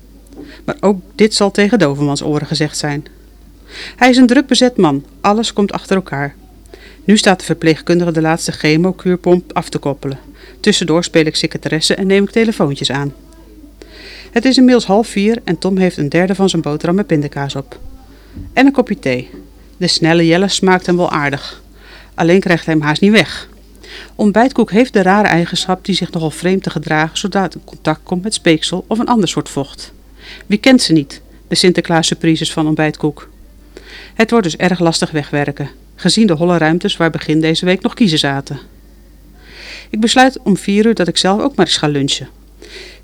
Maar 0.64 0.76
ook 0.80 1.00
dit 1.14 1.34
zal 1.34 1.50
tegen 1.50 1.78
Dovermans 1.78 2.22
oren 2.22 2.46
gezegd 2.46 2.78
zijn. 2.78 3.06
Hij 3.96 4.10
is 4.10 4.16
een 4.16 4.26
druk 4.26 4.46
bezet 4.46 4.76
man, 4.76 5.04
alles 5.20 5.52
komt 5.52 5.72
achter 5.72 5.96
elkaar. 5.96 6.34
Nu 7.04 7.16
staat 7.16 7.38
de 7.38 7.44
verpleegkundige 7.44 8.12
de 8.12 8.20
laatste 8.20 8.52
chemokuurpomp 8.52 9.52
af 9.52 9.68
te 9.68 9.78
koppelen. 9.78 10.18
Tussendoor 10.60 11.04
speel 11.04 11.26
ik 11.26 11.36
secretaresse 11.36 11.94
en 11.94 12.06
neem 12.06 12.24
ik 12.24 12.30
telefoontjes 12.30 12.90
aan. 12.90 13.14
Het 14.30 14.44
is 14.44 14.56
inmiddels 14.56 14.86
half 14.86 15.08
vier 15.08 15.38
en 15.44 15.58
Tom 15.58 15.76
heeft 15.76 15.96
een 15.96 16.08
derde 16.08 16.34
van 16.34 16.48
zijn 16.48 16.62
boterham 16.62 16.96
met 16.96 17.06
pindakaas 17.06 17.56
op. 17.56 17.78
En 18.52 18.66
een 18.66 18.72
kopje 18.72 18.98
thee. 18.98 19.30
De 19.76 19.86
snelle 19.86 20.26
jelle 20.26 20.48
smaakt 20.48 20.86
hem 20.86 20.96
wel 20.96 21.10
aardig. 21.10 21.62
Alleen 22.14 22.40
krijgt 22.40 22.64
hij 22.64 22.74
hem 22.74 22.82
haast 22.82 23.00
niet 23.00 23.12
weg. 23.12 23.48
Ontbijtkoek 24.14 24.70
heeft 24.70 24.92
de 24.92 25.02
rare 25.02 25.28
eigenschap 25.28 25.84
die 25.84 25.94
zich 25.94 26.10
nogal 26.10 26.30
vreemd 26.30 26.62
te 26.62 26.70
gedragen 26.70 27.18
zodra 27.18 27.42
het 27.42 27.54
in 27.54 27.64
contact 27.64 28.00
komt 28.02 28.22
met 28.22 28.34
speeksel 28.34 28.84
of 28.86 28.98
een 28.98 29.06
ander 29.06 29.28
soort 29.28 29.48
vocht. 29.48 29.92
Wie 30.46 30.58
kent 30.58 30.82
ze 30.82 30.92
niet, 30.92 31.20
de 31.48 31.54
Sinterklaas 31.54 32.06
surprises 32.06 32.52
van 32.52 32.66
ontbijtkoek? 32.66 33.28
Het 34.14 34.30
wordt 34.30 34.44
dus 34.44 34.56
erg 34.56 34.78
lastig 34.78 35.10
wegwerken, 35.10 35.70
gezien 35.94 36.26
de 36.26 36.32
holle 36.32 36.58
ruimtes 36.58 36.96
waar 36.96 37.10
begin 37.10 37.40
deze 37.40 37.64
week 37.64 37.82
nog 37.82 37.94
kiezen 37.94 38.18
zaten. 38.18 38.58
Ik 39.90 40.00
besluit 40.00 40.38
om 40.38 40.56
vier 40.56 40.86
uur 40.86 40.94
dat 40.94 41.08
ik 41.08 41.16
zelf 41.16 41.40
ook 41.40 41.54
maar 41.54 41.66
eens 41.66 41.76
ga 41.76 41.86
lunchen. 41.86 42.28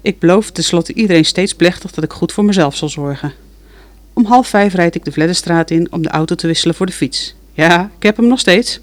Ik 0.00 0.18
beloof 0.18 0.50
tenslotte 0.50 0.92
iedereen 0.92 1.24
steeds 1.24 1.54
plechtig 1.54 1.90
dat 1.90 2.04
ik 2.04 2.12
goed 2.12 2.32
voor 2.32 2.44
mezelf 2.44 2.76
zal 2.76 2.88
zorgen. 2.88 3.32
Om 4.12 4.24
half 4.24 4.48
vijf 4.48 4.74
rijd 4.74 4.94
ik 4.94 5.04
de 5.04 5.12
Vledderstraat 5.12 5.70
in 5.70 5.88
om 5.90 6.02
de 6.02 6.08
auto 6.08 6.34
te 6.34 6.46
wisselen 6.46 6.74
voor 6.74 6.86
de 6.86 6.92
fiets. 6.92 7.34
Ja, 7.52 7.90
ik 7.96 8.02
heb 8.02 8.16
hem 8.16 8.26
nog 8.26 8.38
steeds. 8.38 8.80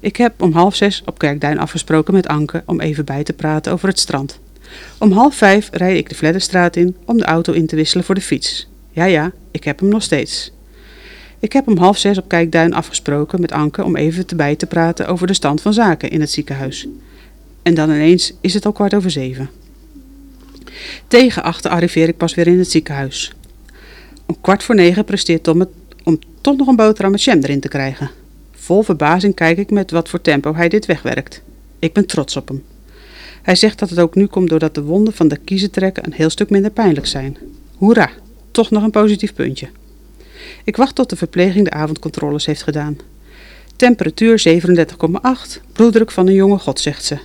Ik 0.00 0.16
heb 0.16 0.42
om 0.42 0.52
half 0.52 0.74
zes 0.74 1.02
op 1.04 1.18
Kerkduin 1.18 1.58
afgesproken 1.58 2.14
met 2.14 2.28
Anke 2.28 2.62
om 2.66 2.80
even 2.80 3.04
bij 3.04 3.22
te 3.22 3.32
praten 3.32 3.72
over 3.72 3.88
het 3.88 3.98
strand. 3.98 4.38
Om 4.98 5.12
half 5.12 5.34
vijf 5.34 5.68
rijd 5.72 5.96
ik 5.96 6.08
de 6.08 6.14
Vledderstraat 6.14 6.76
in 6.76 6.96
om 7.04 7.18
de 7.18 7.24
auto 7.24 7.52
in 7.52 7.66
te 7.66 7.76
wisselen 7.76 8.04
voor 8.04 8.14
de 8.14 8.20
fiets. 8.20 8.68
Ja, 8.90 9.04
ja, 9.04 9.32
ik 9.50 9.64
heb 9.64 9.80
hem 9.80 9.88
nog 9.88 10.02
steeds. 10.02 10.52
Ik 11.44 11.52
heb 11.52 11.68
om 11.68 11.76
half 11.76 11.98
zes 11.98 12.18
op 12.18 12.28
Kijkduin 12.28 12.74
afgesproken 12.74 13.40
met 13.40 13.52
Anke 13.52 13.84
om 13.84 13.96
even 13.96 14.26
te 14.26 14.34
bij 14.34 14.56
te 14.56 14.66
praten 14.66 15.06
over 15.06 15.26
de 15.26 15.34
stand 15.34 15.60
van 15.60 15.72
zaken 15.72 16.10
in 16.10 16.20
het 16.20 16.30
ziekenhuis. 16.30 16.86
En 17.62 17.74
dan 17.74 17.90
ineens 17.90 18.32
is 18.40 18.54
het 18.54 18.66
al 18.66 18.72
kwart 18.72 18.94
over 18.94 19.10
zeven. 19.10 19.50
Tegen 21.08 21.42
achter 21.42 21.70
arriveer 21.70 22.08
ik 22.08 22.16
pas 22.16 22.34
weer 22.34 22.46
in 22.46 22.58
het 22.58 22.70
ziekenhuis. 22.70 23.32
Om 24.26 24.36
kwart 24.40 24.62
voor 24.62 24.74
negen 24.74 25.04
presteert 25.04 25.42
Tom 25.42 25.60
het 25.60 25.68
om 26.02 26.18
toch 26.40 26.56
nog 26.56 26.66
een 26.66 26.76
boterham 26.76 27.12
met 27.12 27.22
jam 27.22 27.38
erin 27.38 27.60
te 27.60 27.68
krijgen. 27.68 28.10
Vol 28.52 28.82
verbazing 28.82 29.34
kijk 29.34 29.58
ik 29.58 29.70
met 29.70 29.90
wat 29.90 30.08
voor 30.08 30.20
tempo 30.20 30.54
hij 30.54 30.68
dit 30.68 30.86
wegwerkt. 30.86 31.42
Ik 31.78 31.92
ben 31.92 32.06
trots 32.06 32.36
op 32.36 32.48
hem. 32.48 32.64
Hij 33.42 33.56
zegt 33.56 33.78
dat 33.78 33.90
het 33.90 33.98
ook 33.98 34.14
nu 34.14 34.26
komt 34.26 34.48
doordat 34.48 34.74
de 34.74 34.82
wonden 34.82 35.14
van 35.14 35.28
de 35.28 35.36
kiezentrekken 35.36 36.06
een 36.06 36.12
heel 36.12 36.30
stuk 36.30 36.50
minder 36.50 36.70
pijnlijk 36.70 37.06
zijn. 37.06 37.36
Hoera, 37.76 38.10
toch 38.50 38.70
nog 38.70 38.82
een 38.82 38.90
positief 38.90 39.34
puntje. 39.34 39.68
Ik 40.64 40.76
wacht 40.76 40.94
tot 40.94 41.10
de 41.10 41.16
verpleging 41.16 41.64
de 41.64 41.70
avondcontroles 41.70 42.46
heeft 42.46 42.62
gedaan. 42.62 42.96
Temperatuur 43.76 44.42
37,8, 44.48 45.60
bloeddruk 45.72 46.10
van 46.10 46.26
een 46.26 46.34
jonge 46.34 46.58
god, 46.58 46.80
zegt 46.80 47.04
ze. 47.04 47.18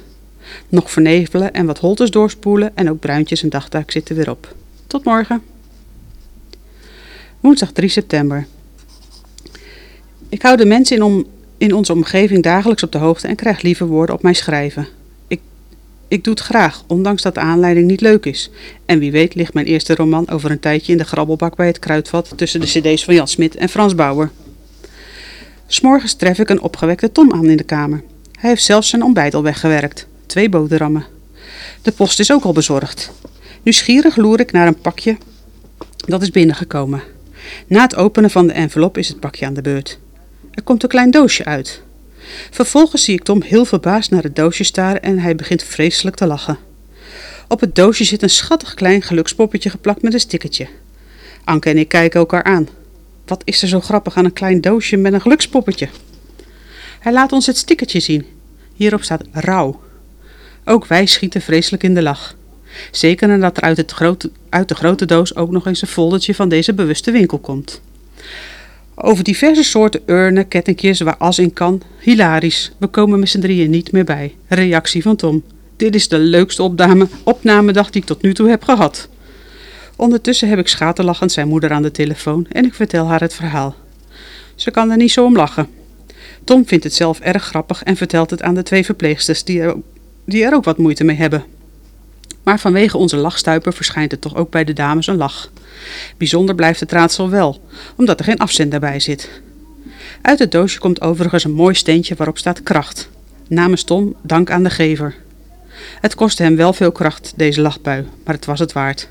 Nog 0.69 0.91
vernevelen 0.91 1.53
en 1.53 1.65
wat 1.65 1.79
holtes 1.79 2.12
doorspoelen 2.12 2.72
en 2.75 2.89
ook 2.89 3.00
bruintjes 3.00 3.43
en 3.43 3.50
dagtaak 3.50 3.91
zitten 3.91 4.15
weer 4.15 4.29
op. 4.29 4.55
Tot 4.88 5.03
morgen. 5.03 5.41
Woensdag 7.39 7.72
3 7.72 7.89
september. 7.89 8.48
Ik 10.29 10.41
hou 10.41 10.58
de 10.58 10.65
mensen 10.65 10.96
in, 10.96 11.03
om, 11.03 11.25
in 11.58 11.74
onze 11.74 11.93
omgeving 11.93 12.43
dagelijks 12.43 12.84
op 12.84 12.91
de 12.91 12.98
hoogte 12.98 13.27
en 13.27 13.36
krijg 13.36 13.62
lieve 13.62 13.86
woorden 13.86 14.15
op 14.15 14.22
mijn 14.22 14.36
schrijven. 14.36 14.88
Ik, 16.09 16.23
doe 16.23 16.33
het 16.33 16.43
graag, 16.43 16.83
ondanks 16.87 17.21
dat 17.21 17.33
de 17.33 17.39
aanleiding 17.39 17.87
niet 17.87 18.01
leuk 18.01 18.25
is. 18.25 18.49
En 18.85 18.99
wie 18.99 19.11
weet 19.11 19.35
ligt 19.35 19.53
mijn 19.53 19.65
eerste 19.65 19.95
roman 19.95 20.29
over 20.29 20.51
een 20.51 20.59
tijdje 20.59 20.91
in 20.91 20.97
de 20.97 21.03
grabbelbak 21.03 21.55
bij 21.55 21.67
het 21.67 21.79
kruidvat 21.79 22.33
tussen 22.35 22.59
de 22.59 22.65
cd's 22.65 23.03
van 23.03 23.13
Jan 23.13 23.27
Smit 23.27 23.55
en 23.55 23.69
Frans 23.69 23.95
Bauer. 23.95 24.31
S'morgens 25.67 26.13
tref 26.13 26.39
ik 26.39 26.49
een 26.49 26.61
opgewekte 26.61 27.11
Tom 27.11 27.33
aan 27.33 27.49
in 27.49 27.57
de 27.57 27.63
kamer. 27.63 28.03
Hij 28.39 28.49
heeft 28.49 28.63
zelfs 28.63 28.89
zijn 28.89 29.03
ontbijt 29.03 29.33
al 29.33 29.43
weggewerkt. 29.43 30.07
Twee 30.25 30.49
boterhammen. 30.49 31.05
De 31.81 31.91
post 31.91 32.19
is 32.19 32.31
ook 32.31 32.43
al 32.43 32.53
bezorgd. 32.53 33.11
Nieuwsgierig 33.63 34.15
loer 34.15 34.39
ik 34.39 34.51
naar 34.51 34.67
een 34.67 34.81
pakje 34.81 35.17
dat 36.09 36.21
is 36.21 36.31
binnengekomen. 36.31 37.01
Na 37.67 37.81
het 37.81 37.95
openen 37.95 38.29
van 38.29 38.47
de 38.47 38.53
envelop 38.53 38.97
is 38.97 39.07
het 39.07 39.19
pakje 39.19 39.45
aan 39.45 39.53
de 39.53 39.61
beurt. 39.61 39.99
Er 40.51 40.63
komt 40.63 40.83
een 40.83 40.89
klein 40.89 41.11
doosje 41.11 41.45
uit. 41.45 41.81
Vervolgens 42.51 43.03
zie 43.03 43.13
ik 43.13 43.24
Tom 43.24 43.41
heel 43.41 43.65
verbaasd 43.65 44.12
naar 44.12 44.24
het 44.24 44.36
doosje 44.36 44.63
staren 44.63 45.01
en 45.01 45.19
hij 45.19 45.36
begint 45.36 45.63
vreselijk 45.63 46.15
te 46.15 46.25
lachen. 46.25 46.57
Op 47.48 47.59
het 47.59 47.75
doosje 47.75 48.03
zit 48.03 48.21
een 48.21 48.29
schattig 48.29 48.74
klein 48.74 49.01
gelukspoppetje 49.01 49.69
geplakt 49.69 50.01
met 50.01 50.13
een 50.13 50.19
stickertje. 50.19 50.67
Anke 51.43 51.69
en 51.69 51.77
ik 51.77 51.88
kijken 51.88 52.19
elkaar 52.19 52.43
aan. 52.43 52.67
Wat 53.25 53.41
is 53.45 53.62
er 53.62 53.67
zo 53.67 53.79
grappig 53.79 54.15
aan 54.15 54.25
een 54.25 54.33
klein 54.33 54.62
doosje 54.62 54.98
met 54.98 55.13
een 55.13 55.21
gelukspoppetje? 55.21 55.89
Hij 57.00 57.12
laat 57.12 57.31
ons 57.31 57.45
het 57.45 57.57
stickertje 57.57 58.00
zien. 58.00 58.25
Hierop 58.74 59.03
staat 59.03 59.24
rouw. 59.31 59.81
Ook 60.65 60.86
wij 60.86 61.05
schieten 61.05 61.41
vreselijk 61.41 61.83
in 61.83 61.93
de 61.93 62.01
lach. 62.01 62.36
Zeker 62.91 63.27
nadat 63.27 63.57
er 63.57 63.63
uit, 63.63 63.77
het 63.77 63.91
grote, 63.91 64.31
uit 64.50 64.67
de 64.67 64.75
grote 64.75 65.05
doos 65.05 65.36
ook 65.36 65.51
nog 65.51 65.67
eens 65.67 65.81
een 65.81 65.88
foldertje 65.88 66.36
van 66.36 66.50
deze 66.50 66.74
bewuste 66.74 67.12
winkel 67.12 67.38
komt. 67.38 67.81
Over 69.01 69.24
diverse 69.24 69.63
soorten 69.63 70.01
urnen, 70.06 70.48
kettingjes 70.48 71.00
waar 71.00 71.18
as 71.18 71.39
in 71.39 71.53
kan. 71.53 71.82
Hilarisch, 72.00 72.72
we 72.77 72.88
komen 72.88 73.20
met 73.20 73.29
z'n 73.29 73.39
drieën 73.39 73.70
niet 73.70 73.91
meer 73.91 74.03
bij. 74.03 74.36
Reactie 74.48 75.01
van 75.01 75.15
Tom. 75.15 75.44
dit 75.75 75.96
is 75.96 76.08
de 76.08 76.18
leukste 76.18 76.63
opname, 76.63 77.08
opnamedag 77.24 77.89
die 77.89 78.01
ik 78.01 78.08
tot 78.08 78.22
nu 78.22 78.34
toe 78.34 78.50
heb 78.50 78.63
gehad. 78.63 79.10
Ondertussen 79.96 80.50
heb 80.50 80.60
ik 80.60 80.68
schaterlachend 80.68 81.32
zijn 81.32 81.48
moeder 81.48 81.72
aan 81.72 81.82
de 81.82 81.91
telefoon 81.91 82.46
en 82.51 82.65
ik 82.65 82.74
vertel 82.74 83.06
haar 83.06 83.22
het 83.22 83.34
verhaal. 83.34 83.75
Ze 84.56 84.72
kan 84.72 84.91
er 84.91 84.98
niet 84.98 85.12
zo 85.12 85.25
om 85.25 85.36
lachen. 85.36 85.68
Tom 86.44 86.68
vindt 86.68 86.84
het 86.84 86.94
zelf 86.94 87.20
erg 87.20 87.44
grappig 87.44 87.84
en 87.84 87.96
vertelt 87.96 88.29
het 88.29 88.41
aan 88.41 88.56
de 88.56 88.63
twee 88.63 88.86
verpleegsters 88.86 89.44
die 89.44 89.63
die 90.25 90.44
er 90.44 90.53
ook 90.53 90.63
wat 90.63 90.77
moeite 90.77 91.03
mee 91.03 91.15
hebben. 91.15 91.44
Maar 92.50 92.60
vanwege 92.60 92.98
onze 92.98 93.18
lachstuiper 93.18 93.74
verschijnt 93.74 94.12
er 94.12 94.20
toch 94.20 94.36
ook 94.36 94.50
bij 94.50 94.63
de 94.63 94.74
dames 94.74 95.08
een 95.08 95.18
lach. 95.18 95.51
Bijzonder 96.18 96.56
blijft 96.56 96.79
het 96.79 96.91
raadsel 96.91 97.29
wel, 97.29 97.62
omdat 97.96 98.20
er 98.20 98.25
geen 98.25 98.38
afzender 98.38 98.79
bij 98.79 99.00
zit. 99.00 99.41
Uit 100.22 100.39
het 100.39 100.51
doosje 100.51 100.79
komt 100.79 101.01
overigens 101.01 101.44
een 101.44 101.51
mooi 101.51 101.74
steentje 101.74 102.15
waarop 102.15 102.38
staat 102.38 102.63
kracht. 102.63 103.10
Namens 103.48 103.84
Tom 103.84 104.15
dank 104.22 104.51
aan 104.51 104.63
de 104.63 104.70
gever. 104.70 105.15
Het 106.01 106.15
kostte 106.15 106.44
hem 106.44 106.56
wel 106.56 106.74
veel 106.74 106.91
kracht, 106.91 107.34
deze 107.36 107.62
lachbui, 107.62 108.06
maar 108.25 108.36
het 108.36 108.46
was 108.46 108.60
het 108.60 108.74
waard. 108.74 109.10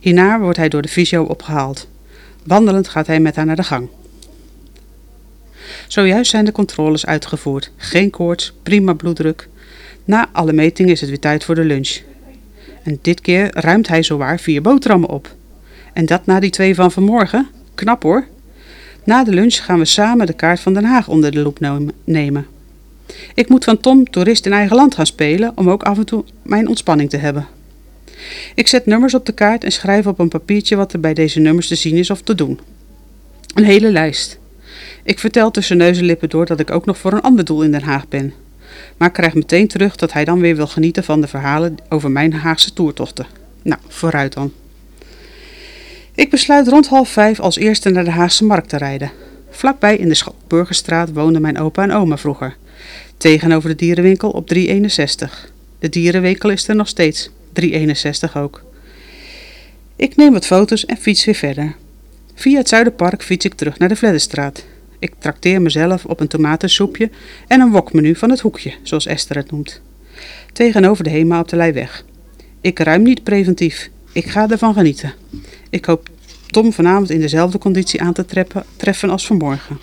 Hierna 0.00 0.40
wordt 0.40 0.58
hij 0.58 0.68
door 0.68 0.82
de 0.82 0.88
fysio 0.88 1.24
opgehaald. 1.24 1.88
Wandelend 2.44 2.88
gaat 2.88 3.06
hij 3.06 3.20
met 3.20 3.36
haar 3.36 3.46
naar 3.46 3.56
de 3.56 3.62
gang. 3.62 3.88
Zojuist 5.86 6.30
zijn 6.30 6.44
de 6.44 6.52
controles 6.52 7.06
uitgevoerd. 7.06 7.70
Geen 7.76 8.10
koorts, 8.10 8.52
prima 8.62 8.92
bloeddruk. 8.92 9.48
Na 10.04 10.28
alle 10.32 10.52
metingen 10.52 10.92
is 10.92 11.00
het 11.00 11.10
weer 11.10 11.20
tijd 11.20 11.44
voor 11.44 11.54
de 11.54 11.64
lunch. 11.64 12.10
En 12.82 12.98
dit 13.02 13.20
keer 13.20 13.50
ruimt 13.52 13.88
hij 13.88 14.02
zowaar 14.02 14.40
vier 14.40 14.62
boterhammen 14.62 15.08
op. 15.08 15.34
En 15.92 16.06
dat 16.06 16.26
na 16.26 16.40
die 16.40 16.50
twee 16.50 16.74
van 16.74 16.92
vanmorgen? 16.92 17.48
Knap 17.74 18.02
hoor. 18.02 18.26
Na 19.04 19.24
de 19.24 19.32
lunch 19.32 19.64
gaan 19.64 19.78
we 19.78 19.84
samen 19.84 20.26
de 20.26 20.32
kaart 20.32 20.60
van 20.60 20.74
Den 20.74 20.84
Haag 20.84 21.08
onder 21.08 21.30
de 21.30 21.42
loep 21.42 21.58
nemen. 22.04 22.46
Ik 23.34 23.48
moet 23.48 23.64
van 23.64 23.80
Tom 23.80 24.10
toerist 24.10 24.46
in 24.46 24.52
eigen 24.52 24.76
land 24.76 24.94
gaan 24.94 25.06
spelen 25.06 25.52
om 25.54 25.70
ook 25.70 25.82
af 25.82 25.98
en 25.98 26.06
toe 26.06 26.24
mijn 26.42 26.68
ontspanning 26.68 27.10
te 27.10 27.16
hebben. 27.16 27.46
Ik 28.54 28.68
zet 28.68 28.86
nummers 28.86 29.14
op 29.14 29.26
de 29.26 29.32
kaart 29.32 29.64
en 29.64 29.72
schrijf 29.72 30.06
op 30.06 30.18
een 30.18 30.28
papiertje 30.28 30.76
wat 30.76 30.92
er 30.92 31.00
bij 31.00 31.14
deze 31.14 31.40
nummers 31.40 31.68
te 31.68 31.74
zien 31.74 31.96
is 31.96 32.10
of 32.10 32.22
te 32.22 32.34
doen. 32.34 32.60
Een 33.54 33.64
hele 33.64 33.90
lijst. 33.90 34.38
Ik 35.02 35.18
vertel 35.18 35.50
tussen 35.50 35.76
neus 35.76 35.98
en 35.98 36.04
lippen 36.04 36.28
door 36.28 36.46
dat 36.46 36.60
ik 36.60 36.70
ook 36.70 36.84
nog 36.84 36.98
voor 36.98 37.12
een 37.12 37.20
ander 37.20 37.44
doel 37.44 37.62
in 37.62 37.70
Den 37.70 37.82
Haag 37.82 38.08
ben. 38.08 38.32
Maar 38.96 39.10
krijg 39.10 39.34
meteen 39.34 39.68
terug 39.68 39.96
dat 39.96 40.12
hij 40.12 40.24
dan 40.24 40.40
weer 40.40 40.56
wil 40.56 40.66
genieten 40.66 41.04
van 41.04 41.20
de 41.20 41.26
verhalen 41.26 41.76
over 41.88 42.10
mijn 42.10 42.32
Haagse 42.32 42.72
toertochten. 42.72 43.26
Nou, 43.62 43.80
vooruit 43.88 44.32
dan. 44.32 44.52
Ik 46.14 46.30
besluit 46.30 46.68
rond 46.68 46.88
half 46.88 47.08
vijf 47.08 47.40
als 47.40 47.56
eerste 47.56 47.90
naar 47.90 48.04
de 48.04 48.10
Haagse 48.10 48.44
markt 48.44 48.68
te 48.68 48.76
rijden. 48.76 49.10
Vlakbij 49.50 49.96
in 49.96 50.08
de 50.08 50.14
Schokburgerstraat 50.14 51.12
woonden 51.12 51.42
mijn 51.42 51.58
opa 51.58 51.82
en 51.82 51.92
oma 51.92 52.16
vroeger. 52.16 52.56
Tegenover 53.16 53.68
de 53.68 53.76
dierenwinkel 53.76 54.30
op 54.30 54.46
361. 54.46 55.50
De 55.78 55.88
dierenwinkel 55.88 56.50
is 56.50 56.68
er 56.68 56.76
nog 56.76 56.88
steeds. 56.88 57.30
361 57.52 58.36
ook. 58.36 58.62
Ik 59.96 60.16
neem 60.16 60.32
wat 60.32 60.46
foto's 60.46 60.86
en 60.86 60.96
fiets 60.96 61.24
weer 61.24 61.34
verder. 61.34 61.74
Via 62.34 62.58
het 62.58 62.68
Zuiderpark 62.68 63.22
fiets 63.22 63.44
ik 63.44 63.54
terug 63.54 63.78
naar 63.78 63.88
de 63.88 63.96
Vledderstraat. 63.96 64.64
Ik 65.02 65.14
trakteer 65.18 65.62
mezelf 65.62 66.04
op 66.04 66.20
een 66.20 66.28
tomatensoepje 66.28 67.10
en 67.46 67.60
een 67.60 67.70
wokmenu 67.70 68.16
van 68.16 68.30
het 68.30 68.40
hoekje, 68.40 68.72
zoals 68.82 69.06
Esther 69.06 69.36
het 69.36 69.50
noemt. 69.50 69.80
Tegenover 70.52 71.04
de 71.04 71.10
Hema 71.10 71.40
op 71.40 71.48
de 71.48 71.56
Leijweg. 71.56 72.04
Ik 72.60 72.78
ruim 72.78 73.02
niet 73.02 73.22
preventief. 73.22 73.90
Ik 74.12 74.26
ga 74.26 74.50
ervan 74.50 74.74
genieten. 74.74 75.12
Ik 75.70 75.84
hoop 75.84 76.08
Tom 76.46 76.72
vanavond 76.72 77.10
in 77.10 77.20
dezelfde 77.20 77.58
conditie 77.58 78.02
aan 78.02 78.12
te 78.12 78.24
treffen 78.76 79.10
als 79.10 79.26
vanmorgen. 79.26 79.78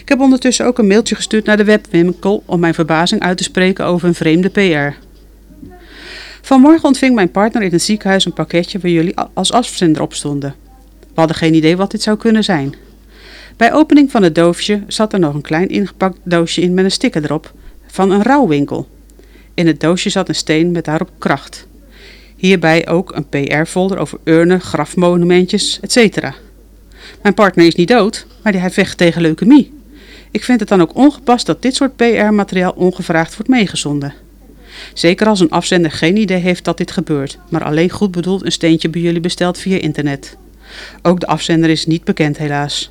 Ik 0.00 0.08
heb 0.08 0.20
ondertussen 0.20 0.66
ook 0.66 0.78
een 0.78 0.86
mailtje 0.86 1.14
gestuurd 1.14 1.44
naar 1.44 1.56
de 1.56 1.64
webwinkel 1.64 2.42
om 2.46 2.60
mijn 2.60 2.74
verbazing 2.74 3.20
uit 3.20 3.36
te 3.36 3.44
spreken 3.44 3.84
over 3.84 4.08
een 4.08 4.14
vreemde 4.14 4.48
PR. 4.48 4.96
Vanmorgen 6.42 6.88
ontving 6.88 7.14
mijn 7.14 7.30
partner 7.30 7.62
in 7.62 7.72
het 7.72 7.82
ziekenhuis 7.82 8.24
een 8.24 8.32
pakketje 8.32 8.78
waar 8.78 8.90
jullie 8.90 9.14
als 9.34 9.52
afzender 9.52 10.02
op 10.02 10.14
stonden. 10.14 10.54
We 11.00 11.20
hadden 11.20 11.36
geen 11.36 11.54
idee 11.54 11.76
wat 11.76 11.90
dit 11.90 12.02
zou 12.02 12.16
kunnen 12.16 12.44
zijn. 12.44 12.74
Bij 13.62 13.72
opening 13.72 14.10
van 14.10 14.22
het 14.22 14.34
doosje 14.34 14.82
zat 14.86 15.12
er 15.12 15.18
nog 15.18 15.34
een 15.34 15.40
klein 15.40 15.68
ingepakt 15.68 16.18
doosje 16.22 16.60
in 16.60 16.74
met 16.74 16.84
een 16.84 16.90
sticker 16.90 17.24
erop 17.24 17.52
van 17.86 18.10
een 18.10 18.22
rouwwinkel. 18.22 18.88
In 19.54 19.66
het 19.66 19.80
doosje 19.80 20.10
zat 20.10 20.28
een 20.28 20.34
steen 20.34 20.70
met 20.70 20.84
daarop 20.84 21.10
kracht. 21.18 21.66
Hierbij 22.36 22.88
ook 22.88 23.12
een 23.14 23.28
PR-folder 23.28 23.98
over 23.98 24.18
urnen, 24.24 24.60
grafmonumentjes, 24.60 25.80
etc. 25.80 26.32
Mijn 27.22 27.34
partner 27.34 27.66
is 27.66 27.74
niet 27.74 27.88
dood, 27.88 28.26
maar 28.42 28.52
hij 28.52 28.70
vecht 28.70 28.98
tegen 28.98 29.22
leukemie. 29.22 29.72
Ik 30.30 30.44
vind 30.44 30.60
het 30.60 30.68
dan 30.68 30.80
ook 30.80 30.96
ongepast 30.96 31.46
dat 31.46 31.62
dit 31.62 31.74
soort 31.74 31.96
PR-materiaal 31.96 32.72
ongevraagd 32.72 33.34
wordt 33.34 33.50
meegezonden. 33.50 34.14
Zeker 34.94 35.26
als 35.26 35.40
een 35.40 35.50
afzender 35.50 35.90
geen 35.90 36.16
idee 36.16 36.40
heeft 36.40 36.64
dat 36.64 36.76
dit 36.76 36.90
gebeurt, 36.90 37.38
maar 37.48 37.64
alleen 37.64 37.90
goed 37.90 38.10
bedoeld 38.10 38.44
een 38.44 38.52
steentje 38.52 38.88
bij 38.88 39.00
jullie 39.00 39.20
bestelt 39.20 39.58
via 39.58 39.78
internet. 39.78 40.36
Ook 41.02 41.20
de 41.20 41.26
afzender 41.26 41.70
is 41.70 41.86
niet 41.86 42.04
bekend 42.04 42.38
helaas. 42.38 42.90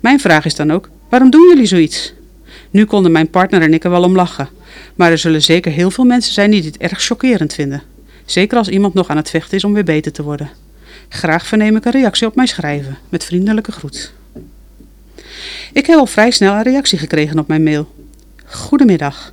Mijn 0.00 0.20
vraag 0.20 0.44
is 0.44 0.54
dan 0.54 0.72
ook, 0.72 0.88
waarom 1.08 1.30
doen 1.30 1.48
jullie 1.48 1.66
zoiets? 1.66 2.12
Nu 2.70 2.84
konden 2.84 3.12
mijn 3.12 3.30
partner 3.30 3.62
en 3.62 3.74
ik 3.74 3.84
er 3.84 3.90
wel 3.90 4.02
om 4.02 4.14
lachen, 4.14 4.48
maar 4.94 5.10
er 5.10 5.18
zullen 5.18 5.42
zeker 5.42 5.72
heel 5.72 5.90
veel 5.90 6.04
mensen 6.04 6.32
zijn 6.32 6.50
die 6.50 6.62
dit 6.62 6.76
erg 6.76 7.02
chockerend 7.02 7.54
vinden. 7.54 7.82
Zeker 8.24 8.58
als 8.58 8.68
iemand 8.68 8.94
nog 8.94 9.08
aan 9.08 9.16
het 9.16 9.30
vechten 9.30 9.56
is 9.56 9.64
om 9.64 9.72
weer 9.72 9.84
beter 9.84 10.12
te 10.12 10.22
worden. 10.22 10.50
Graag 11.08 11.46
verneem 11.46 11.76
ik 11.76 11.84
een 11.84 11.92
reactie 11.92 12.26
op 12.26 12.34
mijn 12.34 12.48
schrijven, 12.48 12.98
met 13.08 13.24
vriendelijke 13.24 13.72
groet. 13.72 14.12
Ik 15.72 15.86
heb 15.86 15.98
al 15.98 16.06
vrij 16.06 16.30
snel 16.30 16.54
een 16.54 16.62
reactie 16.62 16.98
gekregen 16.98 17.38
op 17.38 17.48
mijn 17.48 17.62
mail. 17.62 17.94
Goedemiddag. 18.44 19.32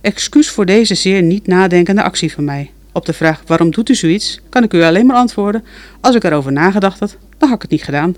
Excuus 0.00 0.48
voor 0.48 0.66
deze 0.66 0.94
zeer 0.94 1.22
niet 1.22 1.46
nadenkende 1.46 2.02
actie 2.02 2.32
van 2.32 2.44
mij. 2.44 2.70
Op 2.92 3.06
de 3.06 3.12
vraag 3.12 3.42
waarom 3.46 3.70
doet 3.70 3.88
u 3.88 3.94
zoiets, 3.94 4.40
kan 4.48 4.62
ik 4.62 4.72
u 4.72 4.82
alleen 4.82 5.06
maar 5.06 5.16
antwoorden: 5.16 5.64
als 6.00 6.14
ik 6.14 6.24
erover 6.24 6.52
nagedacht 6.52 6.98
had, 6.98 7.16
dan 7.38 7.48
had 7.48 7.56
ik 7.56 7.62
het 7.62 7.70
niet 7.70 7.82
gedaan. 7.82 8.16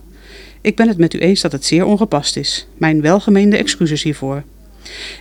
Ik 0.65 0.77
ben 0.77 0.89
het 0.89 0.99
met 0.99 1.15
u 1.15 1.19
eens 1.19 1.41
dat 1.41 1.53
het 1.53 1.65
zeer 1.65 1.85
ongepast 1.85 2.37
is. 2.37 2.67
Mijn 2.77 3.01
welgemeende 3.01 3.57
excuses 3.57 4.03
hiervoor. 4.03 4.43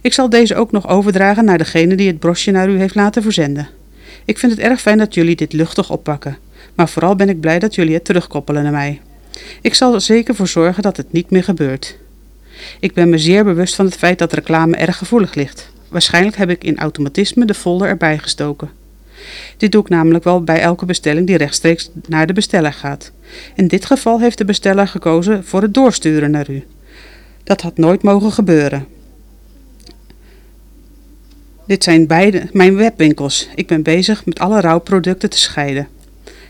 Ik 0.01 0.13
zal 0.13 0.29
deze 0.29 0.55
ook 0.55 0.71
nog 0.71 0.87
overdragen 0.87 1.45
naar 1.45 1.57
degene 1.57 1.95
die 1.95 2.07
het 2.07 2.19
brosje 2.19 2.51
naar 2.51 2.69
u 2.69 2.77
heeft 2.77 2.95
laten 2.95 3.21
verzenden. 3.21 3.67
Ik 4.25 4.37
vind 4.37 4.51
het 4.51 4.61
erg 4.61 4.81
fijn 4.81 4.97
dat 4.97 5.13
jullie 5.13 5.35
dit 5.35 5.53
luchtig 5.53 5.91
oppakken, 5.91 6.37
maar 6.75 6.89
vooral 6.89 7.15
ben 7.15 7.29
ik 7.29 7.39
blij 7.39 7.59
dat 7.59 7.75
jullie 7.75 7.93
het 7.93 8.05
terugkoppelen 8.05 8.63
naar 8.63 8.71
mij. 8.71 9.01
Ik 9.61 9.73
zal 9.73 9.93
er 9.93 10.01
zeker 10.01 10.35
voor 10.35 10.47
zorgen 10.47 10.83
dat 10.83 10.97
het 10.97 11.11
niet 11.11 11.29
meer 11.29 11.43
gebeurt. 11.43 11.97
Ik 12.79 12.93
ben 12.93 13.09
me 13.09 13.17
zeer 13.17 13.43
bewust 13.43 13.75
van 13.75 13.85
het 13.85 13.95
feit 13.95 14.19
dat 14.19 14.33
reclame 14.33 14.75
erg 14.75 14.97
gevoelig 14.97 15.33
ligt. 15.33 15.69
Waarschijnlijk 15.89 16.37
heb 16.37 16.49
ik 16.49 16.63
in 16.63 16.77
automatisme 16.77 17.45
de 17.45 17.53
folder 17.53 17.87
erbij 17.87 18.17
gestoken. 18.17 18.69
Dit 19.57 19.71
doe 19.71 19.81
ik 19.81 19.89
namelijk 19.89 20.23
wel 20.23 20.43
bij 20.43 20.59
elke 20.59 20.85
bestelling 20.85 21.27
die 21.27 21.37
rechtstreeks 21.37 21.89
naar 22.07 22.27
de 22.27 22.33
besteller 22.33 22.73
gaat. 22.73 23.11
In 23.55 23.67
dit 23.67 23.85
geval 23.85 24.19
heeft 24.19 24.37
de 24.37 24.45
besteller 24.45 24.87
gekozen 24.87 25.43
voor 25.45 25.61
het 25.61 25.73
doorsturen 25.73 26.31
naar 26.31 26.49
u. 26.49 26.63
Dat 27.43 27.61
had 27.61 27.77
nooit 27.77 28.03
mogen 28.03 28.31
gebeuren. 28.31 28.87
Dit 31.67 31.83
zijn 31.83 32.07
beide 32.07 32.49
mijn 32.51 32.75
webwinkels. 32.75 33.49
Ik 33.55 33.67
ben 33.67 33.83
bezig 33.83 34.25
met 34.25 34.39
alle 34.39 34.61
rouwproducten 34.61 35.29
te 35.29 35.39
scheiden. 35.39 35.87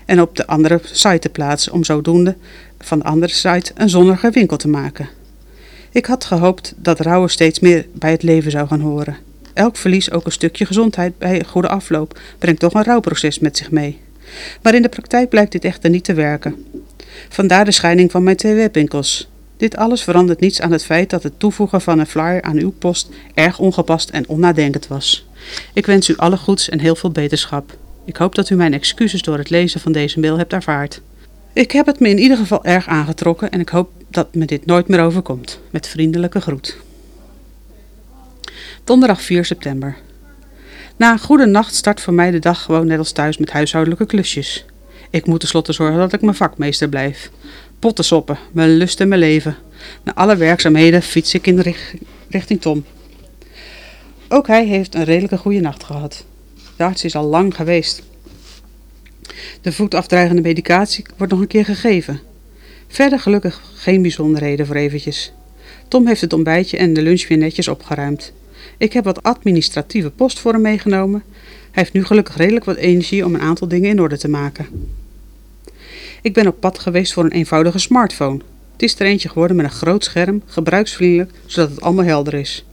En 0.04 0.20
op 0.20 0.36
de 0.36 0.46
andere 0.46 0.80
site 0.82 1.18
te 1.18 1.28
plaatsen 1.28 1.72
om 1.72 1.84
zodoende 1.84 2.36
van 2.78 2.98
de 2.98 3.04
andere 3.04 3.32
site 3.32 3.72
een 3.74 3.88
zonnige 3.88 4.30
winkel 4.30 4.56
te 4.56 4.68
maken. 4.68 5.08
Ik 5.90 6.06
had 6.06 6.24
gehoopt 6.24 6.74
dat 6.76 7.00
rouwen 7.00 7.30
steeds 7.30 7.60
meer 7.60 7.86
bij 7.92 8.10
het 8.10 8.22
leven 8.22 8.50
zou 8.50 8.66
gaan 8.66 8.80
horen. 8.80 9.16
Elk 9.54 9.76
verlies, 9.76 10.10
ook 10.10 10.26
een 10.26 10.32
stukje 10.32 10.66
gezondheid 10.66 11.18
bij 11.18 11.38
een 11.38 11.46
goede 11.46 11.68
afloop, 11.68 12.20
brengt 12.38 12.60
toch 12.60 12.74
een 12.74 12.84
rouwproces 12.84 13.38
met 13.38 13.56
zich 13.56 13.70
mee. 13.70 13.98
Maar 14.62 14.74
in 14.74 14.82
de 14.82 14.88
praktijk 14.88 15.28
blijkt 15.28 15.52
dit 15.52 15.64
echter 15.64 15.90
niet 15.90 16.04
te 16.04 16.14
werken. 16.14 16.64
Vandaar 17.28 17.64
de 17.64 17.70
scheiding 17.70 18.10
van 18.10 18.22
mijn 18.22 18.36
twee 18.36 18.54
webwinkels. 18.54 19.28
Dit 19.56 19.76
alles 19.76 20.02
verandert 20.02 20.40
niets 20.40 20.60
aan 20.60 20.72
het 20.72 20.84
feit 20.84 21.10
dat 21.10 21.22
het 21.22 21.38
toevoegen 21.38 21.80
van 21.80 21.98
een 21.98 22.06
flyer 22.06 22.42
aan 22.42 22.58
uw 22.58 22.72
post 22.78 23.08
erg 23.34 23.58
ongepast 23.58 24.10
en 24.10 24.28
onnadenkend 24.28 24.86
was. 24.86 25.26
Ik 25.72 25.86
wens 25.86 26.08
u 26.08 26.16
alle 26.16 26.36
goeds 26.36 26.68
en 26.68 26.78
heel 26.78 26.96
veel 26.96 27.10
beterschap. 27.10 27.76
Ik 28.04 28.16
hoop 28.16 28.34
dat 28.34 28.50
u 28.50 28.54
mijn 28.54 28.72
excuses 28.72 29.22
door 29.22 29.38
het 29.38 29.50
lezen 29.50 29.80
van 29.80 29.92
deze 29.92 30.20
mail 30.20 30.38
hebt 30.38 30.52
ervaard. 30.52 31.00
Ik 31.52 31.70
heb 31.70 31.86
het 31.86 32.00
me 32.00 32.08
in 32.08 32.18
ieder 32.18 32.36
geval 32.36 32.64
erg 32.64 32.86
aangetrokken 32.86 33.50
en 33.50 33.60
ik 33.60 33.68
hoop 33.68 33.90
dat 34.08 34.34
me 34.34 34.44
dit 34.44 34.66
nooit 34.66 34.88
meer 34.88 35.00
overkomt. 35.00 35.60
Met 35.70 35.88
vriendelijke 35.88 36.40
groet. 36.40 36.76
Donderdag 38.84 39.22
4 39.22 39.44
september. 39.44 39.96
Na 40.96 41.12
een 41.12 41.18
goede 41.18 41.46
nacht 41.46 41.74
start 41.74 42.00
voor 42.00 42.12
mij 42.12 42.30
de 42.30 42.38
dag 42.38 42.62
gewoon 42.62 42.86
net 42.86 42.98
als 42.98 43.12
thuis 43.12 43.38
met 43.38 43.50
huishoudelijke 43.50 44.06
klusjes. 44.06 44.64
Ik 45.10 45.26
moet 45.26 45.40
tenslotte 45.40 45.72
zorgen 45.72 45.98
dat 45.98 46.12
ik 46.12 46.20
mijn 46.20 46.34
vakmeester 46.34 46.88
blijf. 46.88 47.30
Potten 47.78 48.04
soppen, 48.04 48.38
mijn 48.52 48.76
lust 48.76 49.00
en 49.00 49.08
mijn 49.08 49.20
leven. 49.20 49.56
Na 50.02 50.14
alle 50.14 50.36
werkzaamheden 50.36 51.02
fiets 51.02 51.34
ik 51.34 51.46
in 51.46 51.74
richting 52.28 52.60
Tom. 52.60 52.84
Ook 54.28 54.46
hij 54.46 54.66
heeft 54.66 54.94
een 54.94 55.04
redelijke 55.04 55.36
goede 55.36 55.60
nacht 55.60 55.84
gehad. 55.84 56.24
De 56.76 56.84
arts 56.84 57.04
is 57.04 57.16
al 57.16 57.24
lang 57.24 57.54
geweest. 57.54 58.02
De 59.60 59.72
voetafdreigende 59.72 60.42
medicatie 60.42 61.06
wordt 61.16 61.32
nog 61.32 61.40
een 61.40 61.46
keer 61.46 61.64
gegeven. 61.64 62.20
Verder 62.88 63.20
gelukkig 63.20 63.60
geen 63.74 64.02
bijzonderheden 64.02 64.66
voor 64.66 64.76
eventjes. 64.76 65.32
Tom 65.88 66.06
heeft 66.06 66.20
het 66.20 66.32
ontbijtje 66.32 66.76
en 66.76 66.92
de 66.92 67.02
lunch 67.02 67.28
weer 67.28 67.38
netjes 67.38 67.68
opgeruimd. 67.68 68.32
Ik 68.78 68.92
heb 68.92 69.04
wat 69.04 69.22
administratieve 69.22 70.10
post 70.10 70.38
voor 70.38 70.52
hem 70.52 70.60
meegenomen. 70.60 71.22
Hij 71.70 71.82
heeft 71.82 71.92
nu 71.92 72.04
gelukkig 72.04 72.36
redelijk 72.36 72.64
wat 72.64 72.76
energie 72.76 73.24
om 73.24 73.34
een 73.34 73.40
aantal 73.40 73.68
dingen 73.68 73.90
in 73.90 74.00
orde 74.00 74.18
te 74.18 74.28
maken. 74.28 74.66
Ik 76.22 76.32
ben 76.32 76.46
op 76.46 76.60
pad 76.60 76.78
geweest 76.78 77.12
voor 77.12 77.24
een 77.24 77.30
eenvoudige 77.30 77.78
smartphone. 77.78 78.40
Het 78.72 78.82
is 78.82 78.94
er 78.94 79.06
eentje 79.06 79.28
geworden 79.28 79.56
met 79.56 79.64
een 79.64 79.70
groot 79.70 80.04
scherm, 80.04 80.42
gebruiksvriendelijk, 80.46 81.30
zodat 81.46 81.70
het 81.70 81.80
allemaal 81.80 82.04
helder 82.04 82.34
is. 82.34 82.64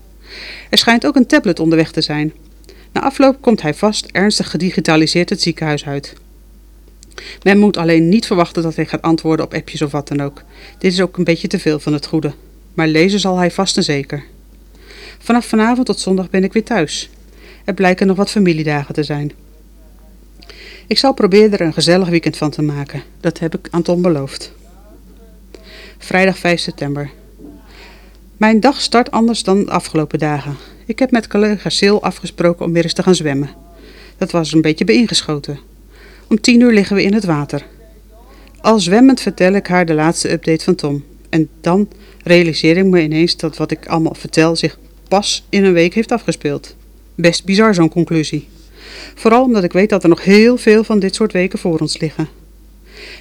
Er 0.70 0.78
schijnt 0.78 1.06
ook 1.06 1.16
een 1.16 1.28
tablet 1.28 1.60
onderweg 1.60 1.92
te 1.92 2.02
zijn. 2.02 2.34
Na 2.92 3.02
afloop 3.02 3.42
komt 3.42 3.62
hij 3.62 3.74
vast 3.74 4.06
ernstig 4.06 4.50
gedigitaliseerd 4.50 5.30
het 5.30 5.42
ziekenhuis 5.42 5.86
uit. 5.86 6.14
Men 7.44 7.60
moet 7.60 7.78
alleen 7.78 8.10
niet 8.10 8.26
verwachten 8.26 8.64
dat 8.64 8.76
hij 8.76 8.86
gaat 8.86 9.02
antwoorden 9.02 9.46
op 9.46 9.54
appjes 9.54 9.82
of 9.82 9.92
wat 9.92 10.08
dan 10.08 10.22
ook. 10.22 10.44
Dit 10.78 10.94
is 10.94 11.02
ook 11.02 11.18
een 11.18 11.24
beetje 11.24 11.48
te 11.48 11.60
veel 11.60 11.80
van 11.80 11.94
het 11.94 12.06
goede. 12.06 12.34
Maar 12.74 12.88
lezen 12.88 13.20
zal 13.20 13.38
hij 13.38 13.52
vast 13.52 13.78
en 13.78 13.84
zeker. 13.84 14.24
Vanaf 15.22 15.46
vanavond 15.46 15.86
tot 15.86 16.00
zondag 16.00 16.30
ben 16.30 16.44
ik 16.44 16.54
weer 16.54 16.64
thuis. 16.64 17.10
Er 17.66 17.74
blijken 17.74 18.08
nog 18.08 18.18
wat 18.18 18.30
familiedagen 18.30 18.94
te 18.94 19.04
zijn. 19.04 19.32
Ik 20.88 20.98
zal 20.98 21.14
proberen 21.14 21.52
er 21.52 21.62
een 21.62 21.74
gezellig 21.74 22.10
weekend 22.10 22.38
van 22.38 22.50
te 22.50 22.62
maken. 22.62 23.04
Dat 23.20 23.40
heb 23.40 23.56
ik 23.56 23.68
aan 23.72 23.82
Tom 23.82 24.02
beloofd. 24.02 24.54
Vrijdag 25.98 26.38
5 26.38 26.60
september. 26.60 27.10
Mijn 28.38 28.60
dag 28.60 28.82
start 28.82 29.12
anders 29.12 29.44
dan 29.44 29.66
de 29.66 29.72
afgelopen 29.72 30.20
dagen. 30.20 30.56
Ik 30.86 31.00
heb 31.00 31.12
met 31.12 31.28
collega 31.28 31.70
Sil 31.80 31.98
afgesproken 32.04 32.66
om 32.66 32.74
weer 32.74 32.84
eens 32.84 32.94
te 32.94 33.04
gaan 33.04 33.16
zwemmen. 33.16 33.50
Dat 34.18 34.32
was 34.32 34.54
een 34.54 34.62
beetje 34.62 34.86
bijeengeschoten. 34.86 35.60
Om 36.28 36.42
tien 36.42 36.62
uur 36.62 36.72
liggen 36.72 36.96
we 36.96 37.04
in 37.04 37.14
het 37.14 37.26
water. 37.26 37.66
Al 38.62 38.80
zwemmend 38.80 39.22
vertel 39.22 39.54
ik 39.54 39.68
haar 39.68 39.86
de 39.86 39.94
laatste 39.94 40.32
update 40.32 40.64
van 40.64 40.76
Tom. 40.76 41.04
En 41.30 41.50
dan 41.62 41.90
realiseer 42.24 42.78
ik 42.78 42.86
me 42.86 43.02
ineens 43.02 43.38
dat 43.38 43.58
wat 43.58 43.72
ik 43.72 43.88
allemaal 43.88 44.16
vertel 44.16 44.56
zich 44.56 44.78
pas 45.12 45.44
in 45.50 45.64
een 45.64 45.74
week 45.74 45.94
heeft 45.94 46.12
afgespeeld. 46.12 46.76
Best 47.16 47.46
bizar 47.46 47.74
zo'n 47.74 47.90
conclusie. 47.90 48.48
Vooral 49.16 49.44
omdat 49.44 49.64
ik 49.64 49.74
weet 49.74 49.90
dat 49.90 50.04
er 50.04 50.10
nog 50.10 50.24
heel 50.24 50.58
veel 50.58 50.84
van 50.84 51.00
dit 51.00 51.16
soort 51.16 51.32
weken 51.32 51.60
voor 51.60 51.80
ons 51.80 52.00
liggen. 52.00 52.28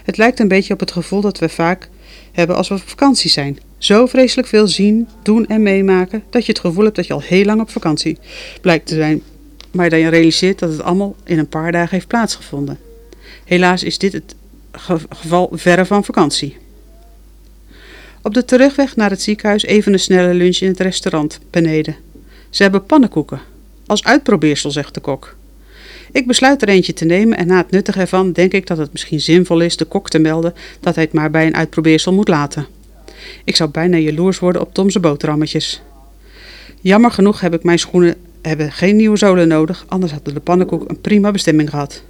Het 0.04 0.16
lijkt 0.16 0.40
een 0.40 0.48
beetje 0.48 0.72
op 0.72 0.80
het 0.80 0.92
gevoel 0.92 1.20
dat 1.20 1.38
we 1.38 1.48
vaak 1.48 1.88
hebben 2.32 2.56
als 2.56 2.68
we 2.68 2.74
op 2.74 2.88
vakantie 2.88 3.30
zijn. 3.30 3.58
Zo 3.78 4.06
vreselijk 4.06 4.48
veel 4.48 4.68
zien, 4.68 5.08
doen 5.22 5.46
en 5.46 5.62
meemaken 5.62 6.22
dat 6.30 6.46
je 6.46 6.52
het 6.52 6.60
gevoel 6.60 6.84
hebt 6.84 6.96
dat 6.96 7.06
je 7.06 7.12
al 7.12 7.22
heel 7.22 7.44
lang 7.44 7.60
op 7.60 7.70
vakantie 7.70 8.18
blijkt 8.60 8.86
te 8.86 8.94
zijn. 8.94 9.22
Maar 9.70 9.90
dan 9.90 9.98
je 9.98 10.08
realiseert 10.08 10.58
dat 10.58 10.70
het 10.70 10.82
allemaal 10.82 11.16
in 11.24 11.38
een 11.38 11.48
paar 11.48 11.72
dagen 11.72 11.94
heeft 11.94 12.06
plaatsgevonden. 12.06 12.78
Helaas 13.44 13.82
is 13.82 13.98
dit 13.98 14.12
het 14.12 14.34
geval 15.08 15.50
verre 15.52 15.86
van 15.86 16.04
vakantie. 16.04 16.56
Op 18.22 18.34
de 18.34 18.44
terugweg 18.44 18.96
naar 18.96 19.10
het 19.10 19.22
ziekenhuis 19.22 19.62
even 19.62 19.92
een 19.92 19.98
snelle 19.98 20.34
lunch 20.34 20.56
in 20.56 20.68
het 20.68 20.80
restaurant 20.80 21.38
beneden. 21.50 21.96
Ze 22.50 22.62
hebben 22.62 22.86
pannenkoeken. 22.86 23.40
Als 23.86 24.04
uitprobeersel, 24.04 24.70
zegt 24.70 24.94
de 24.94 25.00
kok. 25.00 25.36
Ik 26.12 26.26
besluit 26.26 26.62
er 26.62 26.68
eentje 26.68 26.92
te 26.92 27.04
nemen 27.04 27.38
en 27.38 27.46
na 27.46 27.56
het 27.56 27.70
nuttigen 27.70 28.00
ervan 28.00 28.32
denk 28.32 28.52
ik 28.52 28.66
dat 28.66 28.78
het 28.78 28.92
misschien 28.92 29.20
zinvol 29.20 29.60
is 29.60 29.76
de 29.76 29.84
kok 29.84 30.10
te 30.10 30.18
melden 30.18 30.54
dat 30.80 30.94
hij 30.94 31.04
het 31.04 31.12
maar 31.12 31.30
bij 31.30 31.46
een 31.46 31.56
uitprobeersel 31.56 32.12
moet 32.12 32.28
laten. 32.28 32.66
Ik 33.44 33.56
zou 33.56 33.70
bijna 33.70 33.96
jaloers 33.96 34.38
worden 34.38 34.62
op 34.62 34.74
Tom's 34.74 35.00
boterhammetjes. 35.00 35.82
Jammer 36.80 37.10
genoeg 37.10 37.40
heb 37.40 37.54
ik 37.54 37.62
mijn 37.62 37.78
schoenen 37.78 38.14
hebben 38.42 38.72
geen 38.72 38.96
nieuwe 38.96 39.16
zolen 39.16 39.48
nodig, 39.48 39.84
anders 39.88 40.12
hadden 40.12 40.34
de 40.34 40.40
pannenkoek 40.40 40.88
een 40.88 41.00
prima 41.00 41.30
bestemming 41.30 41.70
gehad. 41.70 42.02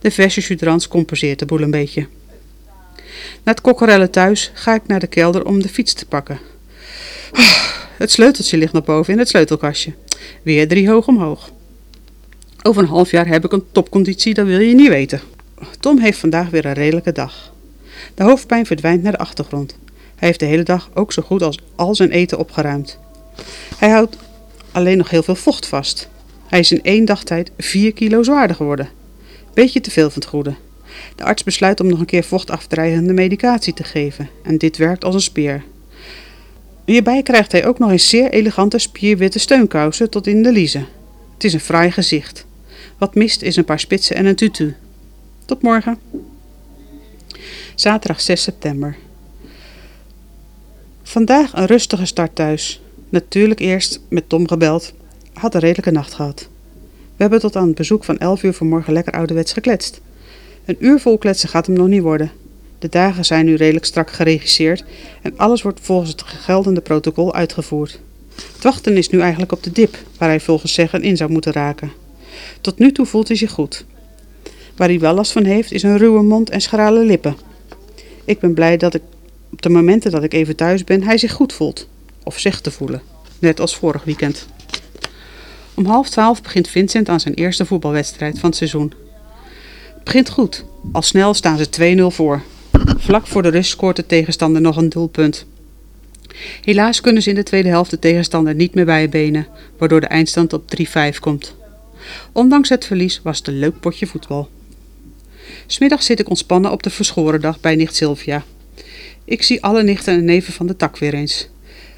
De 0.00 0.10
verse 0.10 0.40
chudrans 0.40 0.88
compenseert 0.88 1.38
de 1.38 1.46
boel 1.46 1.60
een 1.60 1.70
beetje. 1.70 2.06
Na 3.42 3.52
het 3.52 3.60
kokkerellen 3.60 4.10
thuis 4.10 4.50
ga 4.54 4.74
ik 4.74 4.82
naar 4.86 5.00
de 5.00 5.06
kelder 5.06 5.46
om 5.46 5.62
de 5.62 5.68
fiets 5.68 5.92
te 5.92 6.06
pakken. 6.06 6.38
Het 7.96 8.10
sleuteltje 8.10 8.56
ligt 8.56 8.72
nog 8.72 8.84
boven 8.84 9.12
in 9.12 9.18
het 9.18 9.28
sleutelkastje. 9.28 9.92
Weer 10.42 10.68
drie 10.68 10.88
hoog 10.88 11.06
omhoog. 11.06 11.50
Over 12.62 12.82
een 12.82 12.88
half 12.88 13.10
jaar 13.10 13.26
heb 13.26 13.44
ik 13.44 13.52
een 13.52 13.64
topconditie, 13.72 14.34
dat 14.34 14.46
wil 14.46 14.58
je 14.58 14.74
niet 14.74 14.88
weten. 14.88 15.20
Tom 15.80 15.98
heeft 15.98 16.18
vandaag 16.18 16.50
weer 16.50 16.66
een 16.66 16.72
redelijke 16.72 17.12
dag. 17.12 17.52
De 18.14 18.22
hoofdpijn 18.22 18.66
verdwijnt 18.66 19.02
naar 19.02 19.12
de 19.12 19.18
achtergrond. 19.18 19.78
Hij 20.16 20.28
heeft 20.28 20.40
de 20.40 20.46
hele 20.46 20.62
dag 20.62 20.90
ook 20.94 21.12
zo 21.12 21.22
goed 21.22 21.42
als 21.42 21.58
al 21.74 21.94
zijn 21.94 22.10
eten 22.10 22.38
opgeruimd. 22.38 22.98
Hij 23.76 23.90
houdt 23.90 24.16
alleen 24.72 24.98
nog 24.98 25.10
heel 25.10 25.22
veel 25.22 25.34
vocht 25.34 25.66
vast. 25.66 26.08
Hij 26.46 26.58
is 26.58 26.72
in 26.72 26.82
één 26.82 27.04
dag 27.04 27.24
tijd 27.24 27.50
4 27.58 27.92
kilo 27.92 28.22
zwaarder 28.22 28.56
geworden. 28.56 28.88
Beetje 29.54 29.80
te 29.80 29.90
veel 29.90 30.10
van 30.10 30.20
het 30.20 30.30
goede. 30.30 30.54
De 31.14 31.24
arts 31.24 31.44
besluit 31.44 31.80
om 31.80 31.86
nog 31.86 31.98
een 31.98 32.06
keer 32.06 32.24
vochtafdrijvende 32.24 33.12
medicatie 33.12 33.74
te 33.74 33.84
geven 33.84 34.28
en 34.42 34.58
dit 34.58 34.76
werkt 34.76 35.04
als 35.04 35.14
een 35.14 35.20
speer. 35.20 35.64
Hierbij 36.84 37.22
krijgt 37.22 37.52
hij 37.52 37.66
ook 37.66 37.78
nog 37.78 37.90
eens 37.90 38.08
zeer 38.08 38.30
elegante 38.30 38.78
spierwitte 38.78 39.38
steunkousen 39.38 40.10
tot 40.10 40.26
in 40.26 40.42
de 40.42 40.52
liezen. 40.52 40.86
Het 41.34 41.44
is 41.44 41.52
een 41.52 41.60
fraai 41.60 41.90
gezicht. 41.90 42.46
Wat 42.98 43.14
mist 43.14 43.42
is 43.42 43.56
een 43.56 43.64
paar 43.64 43.80
spitsen 43.80 44.16
en 44.16 44.26
een 44.26 44.34
tutu. 44.34 44.76
Tot 45.44 45.62
morgen. 45.62 45.98
Zaterdag 47.74 48.20
6 48.20 48.42
september. 48.42 48.96
Vandaag 51.02 51.52
een 51.52 51.66
rustige 51.66 52.04
start 52.04 52.34
thuis. 52.34 52.82
Natuurlijk 53.08 53.60
eerst 53.60 54.00
met 54.08 54.28
Tom 54.28 54.48
gebeld. 54.48 54.92
Had 55.32 55.54
een 55.54 55.60
redelijke 55.60 55.90
nacht 55.90 56.14
gehad. 56.14 56.48
We 56.92 57.26
hebben 57.26 57.40
tot 57.40 57.56
aan 57.56 57.66
het 57.66 57.74
bezoek 57.74 58.04
van 58.04 58.18
11 58.18 58.42
uur 58.42 58.52
vanmorgen 58.52 58.92
lekker 58.92 59.12
ouderwets 59.12 59.52
gekletst. 59.52 60.00
Een 60.70 60.76
uur 60.78 61.00
vol 61.00 61.18
kletsen 61.18 61.48
gaat 61.48 61.66
hem 61.66 61.76
nog 61.76 61.86
niet 61.86 62.02
worden. 62.02 62.30
De 62.78 62.88
dagen 62.88 63.24
zijn 63.24 63.44
nu 63.44 63.54
redelijk 63.54 63.84
strak 63.84 64.10
geregisseerd 64.10 64.84
en 65.22 65.32
alles 65.36 65.62
wordt 65.62 65.80
volgens 65.82 66.10
het 66.10 66.22
geldende 66.22 66.80
protocol 66.80 67.34
uitgevoerd. 67.34 68.00
Het 68.34 68.62
wachten 68.62 68.96
is 68.96 69.08
nu 69.08 69.20
eigenlijk 69.20 69.52
op 69.52 69.62
de 69.62 69.72
dip, 69.72 69.96
waar 70.18 70.28
hij 70.28 70.40
volgens 70.40 70.72
zeggen 70.72 71.02
in 71.02 71.16
zou 71.16 71.30
moeten 71.30 71.52
raken. 71.52 71.92
Tot 72.60 72.78
nu 72.78 72.92
toe 72.92 73.06
voelt 73.06 73.28
hij 73.28 73.36
zich 73.36 73.50
goed. 73.50 73.84
Waar 74.76 74.88
hij 74.88 74.98
wel 74.98 75.14
last 75.14 75.32
van 75.32 75.44
heeft, 75.44 75.72
is 75.72 75.82
een 75.82 75.98
ruwe 75.98 76.22
mond 76.22 76.50
en 76.50 76.60
schrale 76.60 77.04
lippen. 77.04 77.36
Ik 78.24 78.38
ben 78.38 78.54
blij 78.54 78.76
dat 78.76 78.94
ik 78.94 79.02
op 79.52 79.62
de 79.62 79.68
momenten 79.68 80.10
dat 80.10 80.22
ik 80.22 80.32
even 80.32 80.56
thuis 80.56 80.84
ben, 80.84 81.02
hij 81.02 81.18
zich 81.18 81.32
goed 81.32 81.52
voelt. 81.52 81.88
Of 82.22 82.38
zegt 82.38 82.62
te 82.62 82.70
voelen. 82.70 83.02
Net 83.38 83.60
als 83.60 83.76
vorig 83.76 84.04
weekend. 84.04 84.46
Om 85.74 85.84
half 85.84 86.08
twaalf 86.08 86.42
begint 86.42 86.68
Vincent 86.68 87.08
aan 87.08 87.20
zijn 87.20 87.34
eerste 87.34 87.64
voetbalwedstrijd 87.64 88.38
van 88.38 88.48
het 88.48 88.58
seizoen. 88.58 88.92
Begint 90.04 90.30
goed. 90.30 90.64
Al 90.92 91.02
snel 91.02 91.34
staan 91.34 91.58
ze 91.58 91.96
2-0 92.10 92.14
voor. 92.14 92.42
Vlak 92.96 93.26
voor 93.26 93.42
de 93.42 93.48
rust 93.48 93.70
scoort 93.70 93.96
de 93.96 94.06
tegenstander 94.06 94.60
nog 94.60 94.76
een 94.76 94.88
doelpunt. 94.88 95.46
Helaas 96.62 97.00
kunnen 97.00 97.22
ze 97.22 97.28
in 97.28 97.34
de 97.34 97.42
tweede 97.42 97.68
helft 97.68 97.90
de 97.90 97.98
tegenstander 97.98 98.54
niet 98.54 98.74
meer 98.74 98.84
bijbenen, 98.84 99.46
waardoor 99.78 100.00
de 100.00 100.06
eindstand 100.06 100.52
op 100.52 100.62
3-5 101.14 101.18
komt. 101.20 101.54
Ondanks 102.32 102.68
het 102.68 102.86
verlies 102.86 103.20
was 103.22 103.38
het 103.38 103.46
een 103.46 103.58
leuk 103.58 103.80
potje 103.80 104.06
voetbal. 104.06 104.48
Smiddag 105.66 106.02
zit 106.02 106.20
ik 106.20 106.28
ontspannen 106.28 106.70
op 106.70 106.82
de 106.82 106.90
verschoren 106.90 107.40
dag 107.40 107.60
bij 107.60 107.76
nicht 107.76 107.96
Sylvia. 107.96 108.44
Ik 109.24 109.42
zie 109.42 109.62
alle 109.62 109.82
nichten 109.82 110.14
en 110.14 110.24
neven 110.24 110.52
van 110.52 110.66
de 110.66 110.76
tak 110.76 110.98
weer 110.98 111.14
eens. 111.14 111.48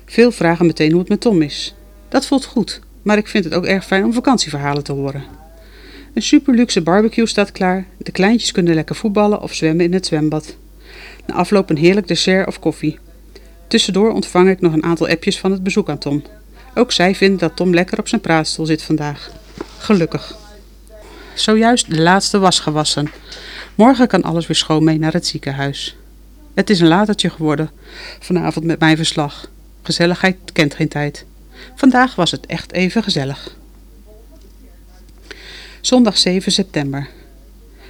Veel 0.06 0.32
vragen 0.32 0.66
meteen 0.66 0.90
hoe 0.90 1.00
het 1.00 1.08
met 1.08 1.20
Tom 1.20 1.42
is. 1.42 1.74
Dat 2.08 2.26
voelt 2.26 2.44
goed, 2.44 2.80
maar 3.02 3.18
ik 3.18 3.28
vind 3.28 3.44
het 3.44 3.54
ook 3.54 3.64
erg 3.64 3.86
fijn 3.86 4.04
om 4.04 4.12
vakantieverhalen 4.12 4.84
te 4.84 4.92
horen. 4.92 5.41
Een 6.12 6.22
superluxe 6.22 6.80
barbecue 6.80 7.26
staat 7.26 7.52
klaar. 7.52 7.86
De 7.96 8.12
kleintjes 8.12 8.52
kunnen 8.52 8.74
lekker 8.74 8.96
voetballen 8.96 9.42
of 9.42 9.54
zwemmen 9.54 9.84
in 9.84 9.92
het 9.92 10.06
zwembad. 10.06 10.56
Na 11.26 11.34
afloop 11.34 11.70
een 11.70 11.76
heerlijk 11.76 12.08
dessert 12.08 12.46
of 12.46 12.58
koffie. 12.58 12.98
Tussendoor 13.68 14.10
ontvang 14.12 14.48
ik 14.48 14.60
nog 14.60 14.72
een 14.72 14.82
aantal 14.82 15.08
appjes 15.08 15.38
van 15.38 15.52
het 15.52 15.62
bezoek 15.62 15.88
aan 15.88 15.98
Tom. 15.98 16.22
Ook 16.74 16.92
zij 16.92 17.14
vinden 17.14 17.38
dat 17.38 17.56
Tom 17.56 17.74
lekker 17.74 17.98
op 17.98 18.08
zijn 18.08 18.20
praatstoel 18.20 18.66
zit 18.66 18.82
vandaag. 18.82 19.30
Gelukkig. 19.78 20.36
Zojuist 21.34 21.90
de 21.90 22.00
laatste 22.00 22.38
was 22.38 22.60
gewassen. 22.60 23.10
Morgen 23.74 24.08
kan 24.08 24.22
alles 24.22 24.46
weer 24.46 24.56
schoon 24.56 24.84
mee 24.84 24.98
naar 24.98 25.12
het 25.12 25.26
ziekenhuis. 25.26 25.96
Het 26.54 26.70
is 26.70 26.80
een 26.80 26.88
latertje 26.88 27.30
geworden 27.30 27.70
vanavond 28.20 28.64
met 28.64 28.78
mijn 28.78 28.96
verslag. 28.96 29.50
Gezelligheid 29.82 30.36
kent 30.52 30.74
geen 30.74 30.88
tijd. 30.88 31.24
Vandaag 31.74 32.14
was 32.14 32.30
het 32.30 32.46
echt 32.46 32.72
even 32.72 33.02
gezellig. 33.02 33.60
Zondag 35.82 36.18
7 36.18 36.52
september. 36.52 37.08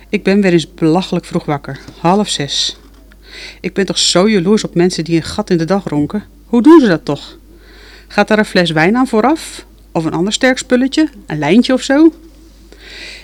Ik 0.09 0.23
ben 0.23 0.41
weer 0.41 0.53
eens 0.53 0.75
belachelijk 0.75 1.25
vroeg 1.25 1.45
wakker. 1.45 1.81
Half 1.99 2.29
zes. 2.29 2.77
Ik 3.61 3.75
ben 3.75 3.87
toch 3.87 3.99
zo 3.99 4.29
jaloers 4.29 4.65
op 4.65 4.75
mensen 4.75 5.05
die 5.05 5.17
een 5.17 5.23
gat 5.23 5.51
in 5.51 5.57
de 5.57 5.65
dag 5.65 5.85
ronken. 5.85 6.25
Hoe 6.47 6.63
doen 6.63 6.81
ze 6.81 6.87
dat 6.87 7.05
toch? 7.05 7.39
Gaat 8.09 8.29
daar 8.29 8.39
een 8.39 8.45
fles 8.45 8.71
wijn 8.71 8.97
aan 8.97 9.07
vooraf? 9.07 9.67
Of 9.93 10.05
een 10.05 10.13
ander 10.13 10.33
sterk 10.33 10.59
spulletje? 10.59 11.09
Een 11.27 11.39
lijntje 11.39 11.73
of 11.73 11.83
zo? 11.83 12.13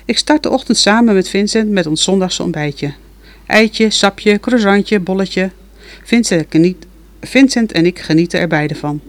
Ik 0.04 0.18
start 0.18 0.42
de 0.42 0.50
ochtend 0.50 0.76
samen 0.76 1.14
met 1.14 1.28
Vincent 1.28 1.70
met 1.70 1.86
ons 1.86 2.02
zondagse 2.02 2.42
ontbijtje. 2.42 2.92
Eitje, 3.46 3.90
sapje, 3.90 4.40
croissantje, 4.40 5.00
bolletje. 5.00 5.50
Vincent 7.20 7.72
en, 7.72 7.86
ik, 7.86 7.98
genieten 7.98 8.40
er 8.40 8.48
beide 8.48 8.74
van. 8.74 9.00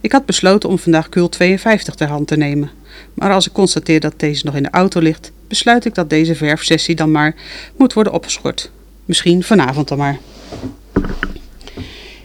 Ik 0.00 0.12
had 0.12 0.26
besloten 0.26 0.68
om 0.68 0.78
vandaag 0.78 1.08
Kul 1.08 1.28
52 1.28 1.94
ter 1.94 2.08
hand 2.08 2.26
te 2.26 2.36
nemen. 2.36 2.70
Maar 3.14 3.32
als 3.32 3.46
ik 3.46 3.52
constateer 3.52 4.00
dat 4.00 4.14
deze 4.16 4.44
nog 4.44 4.54
in 4.54 4.62
de 4.62 4.70
auto 4.70 5.00
ligt, 5.00 5.32
besluit 5.48 5.84
ik 5.84 5.94
dat 5.94 6.10
deze 6.10 6.34
verfsessie 6.34 6.94
dan 6.94 7.10
maar 7.10 7.34
moet 7.76 7.92
worden 7.92 8.12
opgeschort. 8.12 8.70
Misschien 9.04 9.42
vanavond 9.42 9.88
dan 9.88 9.98
maar. 9.98 10.18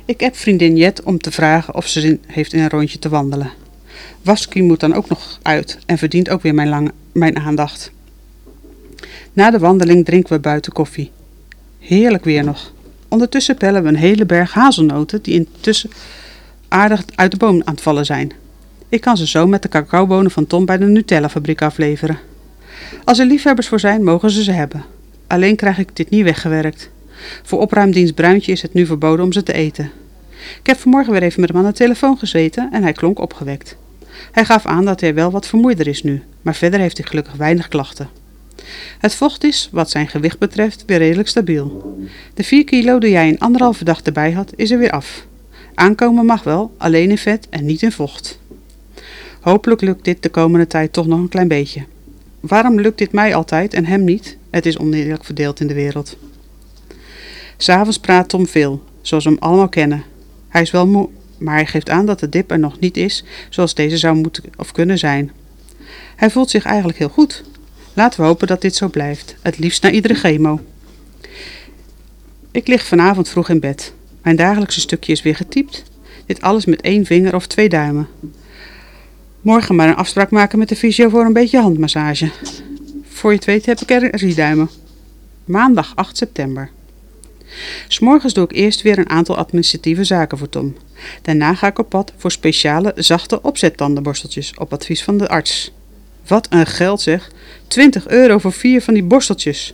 Ik 0.06 0.20
heb 0.20 0.36
vriendin 0.36 0.78
Jet 0.78 1.04
om 1.04 1.18
te 1.18 1.32
vragen 1.32 1.76
of 1.76 1.88
ze 1.88 2.00
zin 2.00 2.22
heeft 2.28 2.54
in 2.54 2.60
een 2.60 2.70
rondje 2.70 3.00
te 3.00 3.10
wandelen. 3.10 3.52
Waskie 4.22 4.64
moet 4.64 4.80
dan 4.80 4.94
ook 4.94 5.10
nog 5.10 5.40
uit 5.42 5.78
en 5.86 5.98
verdient 5.98 6.30
ook 6.30 6.42
weer 6.42 6.54
mijn, 6.54 6.70
lange, 6.70 6.92
mijn 7.12 7.40
aandacht. 7.40 7.92
Na 9.34 9.52
de 9.52 9.60
wandeling 9.60 10.06
drinken 10.06 10.34
we 10.34 10.40
buiten 10.40 10.72
koffie. 10.72 11.12
Heerlijk 11.80 12.24
weer 12.24 12.44
nog. 12.44 12.74
Ondertussen 13.08 13.58
pellen 13.58 13.84
we 13.84 13.90
een 13.90 13.96
hele 13.96 14.26
berg 14.26 14.54
hazelnoten 14.54 15.22
die 15.22 15.34
intussen 15.34 15.90
aardig 16.68 17.04
uit 17.16 17.32
de 17.32 17.38
boom 17.38 17.62
aan 17.66 17.74
het 17.74 17.84
vallen 17.84 18.06
zijn. 18.06 18.32
Ik 18.92 19.02
kan 19.02 19.18
ze 19.18 19.28
zo 19.28 19.48
met 19.48 19.62
de 19.62 19.70
cacaobonen 19.70 20.32
van 20.32 20.48
Tom 20.48 20.66
bij 20.66 20.78
de 20.78 20.86
Nutella-fabriek 20.86 21.62
afleveren. 21.62 22.20
Als 23.04 23.20
er 23.20 23.26
liefhebbers 23.26 23.68
voor 23.68 23.80
zijn, 23.80 24.04
mogen 24.04 24.32
ze 24.32 24.44
ze 24.44 24.52
hebben. 24.52 24.84
Alleen 25.28 25.56
krijg 25.56 25.78
ik 25.78 25.96
dit 25.96 26.10
niet 26.10 26.24
weggewerkt. 26.24 26.90
Voor 27.44 27.60
opruimdienst 27.60 28.16
Bruintje 28.16 28.52
is 28.52 28.62
het 28.62 28.74
nu 28.74 28.86
verboden 28.86 29.26
om 29.26 29.32
ze 29.32 29.44
te 29.44 29.54
eten. 29.54 29.92
Ik 30.60 30.68
heb 30.68 30.78
vanmorgen 30.78 31.12
weer 31.12 31.24
even 31.24 31.42
met 31.42 31.50
hem 31.50 31.60
aan 31.60 31.66
de 31.66 31.74
telefoon 31.74 32.18
gezeten 32.18 32.70
en 32.72 32.84
hij 32.84 32.92
klonk 32.92 33.20
opgewekt. 33.20 33.76
Hij 34.32 34.46
gaf 34.46 34.66
aan 34.66 34.86
dat 34.86 35.02
hij 35.02 35.14
wel 35.14 35.32
wat 35.32 35.48
vermoeider 35.48 35.88
is 35.88 36.04
nu, 36.04 36.22
maar 36.42 36.56
verder 36.56 36.80
heeft 36.80 36.98
hij 36.98 37.08
gelukkig 37.08 37.34
weinig 37.34 37.68
klachten. 37.68 38.10
Het 39.00 39.16
vocht 39.16 39.44
is, 39.44 39.70
wat 39.72 39.90
zijn 39.90 40.08
gewicht 40.08 40.40
betreft, 40.40 40.84
weer 40.86 40.98
redelijk 40.98 41.28
stabiel. 41.28 41.98
De 42.34 42.44
4 42.44 42.64
kilo 42.64 43.00
die 43.00 43.12
jij 43.12 43.30
een 43.30 43.40
anderhalve 43.40 43.84
dag 43.84 44.02
erbij 44.02 44.32
had, 44.32 44.54
is 44.56 44.72
er 44.72 44.78
weer 44.78 44.92
af. 44.92 45.26
Aankomen 45.74 46.26
mag 46.26 46.44
wel, 46.44 46.74
alleen 46.78 47.10
in 47.10 47.18
vet 47.18 47.48
en 47.50 47.66
niet 47.66 47.82
in 47.82 47.92
vocht. 47.92 48.40
Hopelijk 49.42 49.82
lukt 49.82 50.04
dit 50.04 50.24
de 50.24 50.30
komende 50.30 50.68
tijd 50.68 50.94
toch 50.94 51.08
nog 51.08 51.20
een 51.20 51.30
klein 51.30 51.48
beetje. 51.48 51.84
Waarom 52.40 52.80
lukt 52.80 52.98
dit 52.98 53.12
mij 53.12 53.36
altijd 53.36 53.74
en 53.74 53.86
hem 53.86 54.04
niet? 54.04 54.38
Het 54.50 54.66
is 54.66 54.78
oneerlijk 54.78 55.26
verdeeld 55.26 55.60
in 55.60 55.68
de 55.68 55.74
wereld. 55.74 56.18
S'avonds 57.58 58.00
praat 58.00 58.30
Tom 58.30 58.48
veel, 58.48 58.84
zoals 59.02 59.24
we 59.24 59.30
hem 59.30 59.40
allemaal 59.40 59.70
kennen. 59.70 60.04
Hij 60.48 60.62
is 60.62 60.72
wel 60.72 60.88
moe, 60.88 61.10
maar 61.38 61.56
hij 61.56 61.66
geeft 61.66 61.90
aan 61.90 62.06
dat 62.06 62.20
de 62.20 62.30
dip 62.30 62.52
er 62.52 62.60
nog 62.60 62.80
niet 62.80 62.98
is 62.98 63.24
zoals 63.50 63.74
deze 63.74 63.98
zou 63.98 64.16
moeten 64.16 64.44
of 64.58 64.72
kunnen 64.72 64.98
zijn. 64.98 65.32
Hij 66.16 66.30
voelt 66.30 66.50
zich 66.50 66.66
eigenlijk 66.66 66.98
heel 66.98 67.10
goed. 67.10 67.44
Laten 67.94 68.20
we 68.20 68.26
hopen 68.26 68.48
dat 68.48 68.62
dit 68.62 68.76
zo 68.76 68.88
blijft, 68.88 69.36
het 69.42 69.58
liefst 69.58 69.84
na 69.84 69.92
iedere 69.92 70.14
chemo. 70.14 70.60
Ik 72.52 72.68
lig 72.68 72.86
vanavond 72.86 73.30
vroeg 73.30 73.50
in 73.50 73.60
bed. 73.60 73.94
Mijn 74.22 74.36
dagelijkse 74.36 74.80
stukje 74.80 75.12
is 75.12 75.22
weer 75.22 75.36
getypt. 75.36 75.84
Dit 76.26 76.42
alles 76.42 76.66
met 76.66 76.82
één 76.82 77.06
vinger 77.06 77.36
of 77.36 77.48
twee 77.48 77.70
duimen. 77.70 78.08
Morgen 79.42 79.76
maar 79.76 79.88
een 79.88 79.96
afspraak 79.96 80.32
maken 80.32 80.60
met 80.60 80.70
de 80.70 80.76
fysio 80.76 81.10
voor 81.10 81.26
een 81.26 81.34
beetje 81.34 81.60
handmassage. 81.60 82.32
Voor 83.04 83.32
je 83.32 83.36
het 83.36 83.46
weet 83.46 83.66
heb 83.66 83.80
ik 83.80 83.92
er 83.92 84.12
drie 84.12 84.36
duimen. 84.36 84.70
Maandag 85.46 85.96
8 85.96 86.18
september. 86.18 86.70
S'morgens 87.88 88.34
doe 88.34 88.44
ik 88.44 88.52
eerst 88.52 88.82
weer 88.82 88.98
een 88.98 89.10
aantal 89.10 89.38
administratieve 89.38 90.04
zaken 90.04 90.38
voor 90.38 90.50
Tom. 90.50 90.76
Daarna 91.22 91.54
ga 91.54 91.68
ik 91.68 91.80
op 91.80 91.90
pad 91.90 92.14
voor 92.18 92.32
speciale 92.32 92.94
zachte 92.96 93.42
opzettandenborsteltjes 93.42 94.54
op 94.58 94.74
advies 94.74 95.04
van 95.04 95.18
de 95.18 95.28
arts. 95.28 95.72
Wat 96.28 96.48
een 96.50 96.66
geld 96.66 97.02
zeg. 97.02 97.32
20 97.68 98.08
euro 98.08 98.38
voor 98.38 98.54
vier 98.54 98.82
van 98.82 98.94
die 98.94 99.04
borsteltjes. 99.04 99.74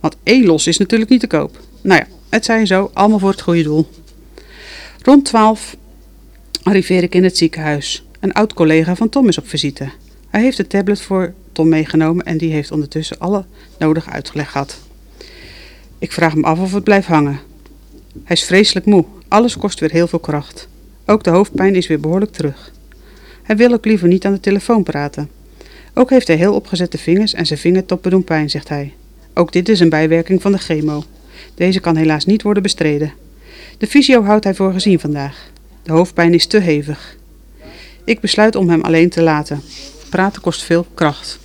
Want 0.00 0.16
één 0.22 0.44
los 0.44 0.66
is 0.66 0.78
natuurlijk 0.78 1.10
niet 1.10 1.20
te 1.20 1.26
koop. 1.26 1.58
Nou 1.80 2.00
ja, 2.00 2.06
het 2.28 2.44
zij 2.44 2.66
zo, 2.66 2.90
allemaal 2.92 3.18
voor 3.18 3.30
het 3.30 3.40
goede 3.40 3.62
doel. 3.62 3.88
Rond 5.02 5.24
12 5.24 5.76
arriveer 6.62 7.02
ik 7.02 7.14
in 7.14 7.24
het 7.24 7.36
ziekenhuis. 7.36 8.04
Een 8.20 8.32
oud 8.32 8.52
collega 8.52 8.96
van 8.96 9.08
Tom 9.08 9.28
is 9.28 9.38
op 9.38 9.48
visite. 9.48 9.88
Hij 10.28 10.42
heeft 10.42 10.56
de 10.56 10.66
tablet 10.66 11.00
voor 11.00 11.32
Tom 11.52 11.68
meegenomen 11.68 12.24
en 12.24 12.38
die 12.38 12.52
heeft 12.52 12.70
ondertussen 12.70 13.18
alle 13.18 13.44
nodige 13.78 14.10
uitgelegd 14.10 14.50
gehad. 14.50 14.78
Ik 15.98 16.12
vraag 16.12 16.34
me 16.34 16.42
af 16.42 16.58
of 16.58 16.72
het 16.72 16.84
blijft 16.84 17.06
hangen. 17.06 17.40
Hij 18.24 18.36
is 18.36 18.44
vreselijk 18.44 18.86
moe. 18.86 19.04
Alles 19.28 19.56
kost 19.56 19.80
weer 19.80 19.90
heel 19.90 20.06
veel 20.06 20.18
kracht. 20.18 20.68
Ook 21.06 21.24
de 21.24 21.30
hoofdpijn 21.30 21.74
is 21.74 21.86
weer 21.86 22.00
behoorlijk 22.00 22.32
terug. 22.32 22.72
Hij 23.42 23.56
wil 23.56 23.72
ook 23.72 23.84
liever 23.84 24.08
niet 24.08 24.24
aan 24.24 24.32
de 24.32 24.40
telefoon 24.40 24.82
praten. 24.82 25.30
Ook 25.94 26.10
heeft 26.10 26.26
hij 26.26 26.36
heel 26.36 26.54
opgezette 26.54 26.98
vingers 26.98 27.34
en 27.34 27.46
zijn 27.46 27.58
vingertoppen 27.58 28.10
doen 28.10 28.24
pijn, 28.24 28.50
zegt 28.50 28.68
hij. 28.68 28.92
Ook 29.34 29.52
dit 29.52 29.68
is 29.68 29.80
een 29.80 29.88
bijwerking 29.88 30.42
van 30.42 30.52
de 30.52 30.58
chemo. 30.58 31.04
Deze 31.54 31.80
kan 31.80 31.96
helaas 31.96 32.24
niet 32.24 32.42
worden 32.42 32.62
bestreden. 32.62 33.12
De 33.78 33.86
fysio 33.86 34.22
houdt 34.22 34.44
hij 34.44 34.54
voor 34.54 34.72
gezien 34.72 35.00
vandaag. 35.00 35.50
De 35.82 35.92
hoofdpijn 35.92 36.34
is 36.34 36.46
te 36.46 36.58
hevig. 36.58 37.18
Ik 38.10 38.20
besluit 38.20 38.56
om 38.56 38.68
hem 38.68 38.80
alleen 38.80 39.08
te 39.08 39.22
laten. 39.22 39.62
Praten 40.08 40.42
kost 40.42 40.62
veel 40.62 40.86
kracht. 40.94 41.38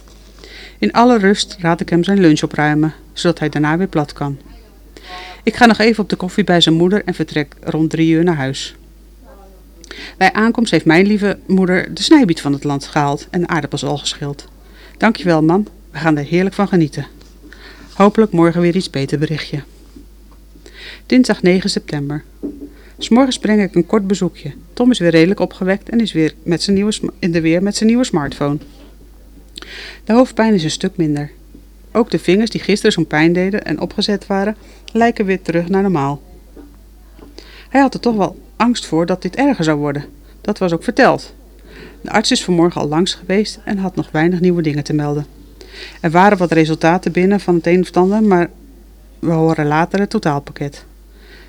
In 0.80 0.92
alle 0.92 1.18
rust 1.18 1.56
laat 1.62 1.82
ik 1.82 1.90
hem 1.90 2.04
zijn 2.04 2.20
lunch 2.20 2.44
opruimen, 2.44 2.94
zodat 3.14 3.40
hij 3.40 3.50
daarna 3.50 3.78
weer 3.78 3.88
plat 3.88 4.14
kan. 4.14 4.38
Ik 5.44 5.56
ga 5.56 5.66
nog 5.66 5.78
even 5.78 6.04
op 6.04 6.10
de 6.10 6.16
koffie 6.16 6.44
bij 6.44 6.62
zijn 6.62 6.76
moeder 6.76 7.04
en 7.04 7.14
vertrek 7.14 7.56
rond 7.62 7.90
drie 7.90 8.12
uur 8.14 8.24
naar 8.24 8.36
huis. 8.36 8.76
Bij 10.18 10.34
aankomst 10.34 10.72
heeft 10.72 10.86
mijn 10.86 11.06
lieve 11.06 11.38
moeder 11.46 11.94
de 11.94 12.04
snijbiet 12.04 12.42
van 12.42 12.54
het 12.54 12.64
land 12.64 12.86
gehaald 12.86 13.28
en 13.30 13.50
aardappels 13.50 13.84
al 13.84 13.98
geschild. 13.98 14.48
Dankjewel, 14.98 15.44
mam. 15.44 15.68
We 15.92 15.98
gaan 15.98 16.18
er 16.18 16.26
heerlijk 16.26 16.56
van 16.56 16.68
genieten. 16.68 17.08
Hopelijk 17.94 18.32
morgen 18.32 18.62
weer 18.62 18.76
iets 18.76 18.90
beter 18.90 19.20
berichtje. 19.20 19.64
Dinsdag 21.06 21.42
9 21.42 21.70
september. 21.70 22.24
S'morgens 22.98 23.40
breng 23.40 23.62
ik 23.62 23.76
een 23.76 23.86
kort 23.86 24.08
bezoekje. 24.08 24.54
Tom 24.74 24.92
is 24.92 25.00
weer 25.00 25.10
redelijk 25.10 25.40
opgewekt 25.40 25.90
en 25.90 26.00
is 26.00 26.14
weer 26.14 26.34
met 26.44 26.64
zijn 26.64 26.76
nieuwe, 26.76 26.94
in 27.20 27.32
de 27.32 27.42
weer 27.42 27.64
met 27.64 27.76
zijn 27.76 27.90
nieuwe 27.90 28.04
smartphone. 28.04 28.58
De 30.04 30.14
hoofdpijn 30.14 30.54
is 30.54 30.64
een 30.64 30.72
stuk 30.72 30.98
minder. 30.98 31.32
Ook 31.92 32.12
de 32.12 32.20
vingers 32.20 32.50
die 32.50 32.62
gisteren 32.62 32.92
zo'n 32.92 33.08
pijn 33.08 33.34
deden 33.34 33.66
en 33.66 33.80
opgezet 33.80 34.28
waren, 34.28 34.56
lijken 34.92 35.26
weer 35.26 35.42
terug 35.42 35.70
naar 35.70 35.82
normaal. 35.82 36.22
Hij 37.70 37.82
had 37.82 37.94
er 37.94 38.00
toch 38.00 38.16
wel 38.16 38.40
angst 38.56 38.86
voor 38.86 39.06
dat 39.06 39.22
dit 39.22 39.36
erger 39.36 39.64
zou 39.64 39.78
worden. 39.78 40.06
Dat 40.42 40.58
was 40.58 40.74
ook 40.74 40.84
verteld. 40.84 41.34
De 42.02 42.12
arts 42.12 42.32
is 42.32 42.44
vanmorgen 42.44 42.82
al 42.82 42.88
langs 42.88 43.14
geweest 43.14 43.60
en 43.64 43.78
had 43.78 43.96
nog 43.96 44.12
weinig 44.12 44.40
nieuwe 44.40 44.62
dingen 44.62 44.84
te 44.84 44.94
melden. 44.94 45.26
Er 46.02 46.12
waren 46.12 46.38
wat 46.38 46.52
resultaten 46.52 47.12
binnen 47.12 47.40
van 47.40 47.56
het 47.56 47.68
een 47.68 47.82
of 47.82 47.96
ander, 47.96 48.24
maar 48.24 48.50
we 49.20 49.32
horen 49.32 49.68
later 49.68 50.00
het 50.00 50.10
totaalpakket. 50.10 50.86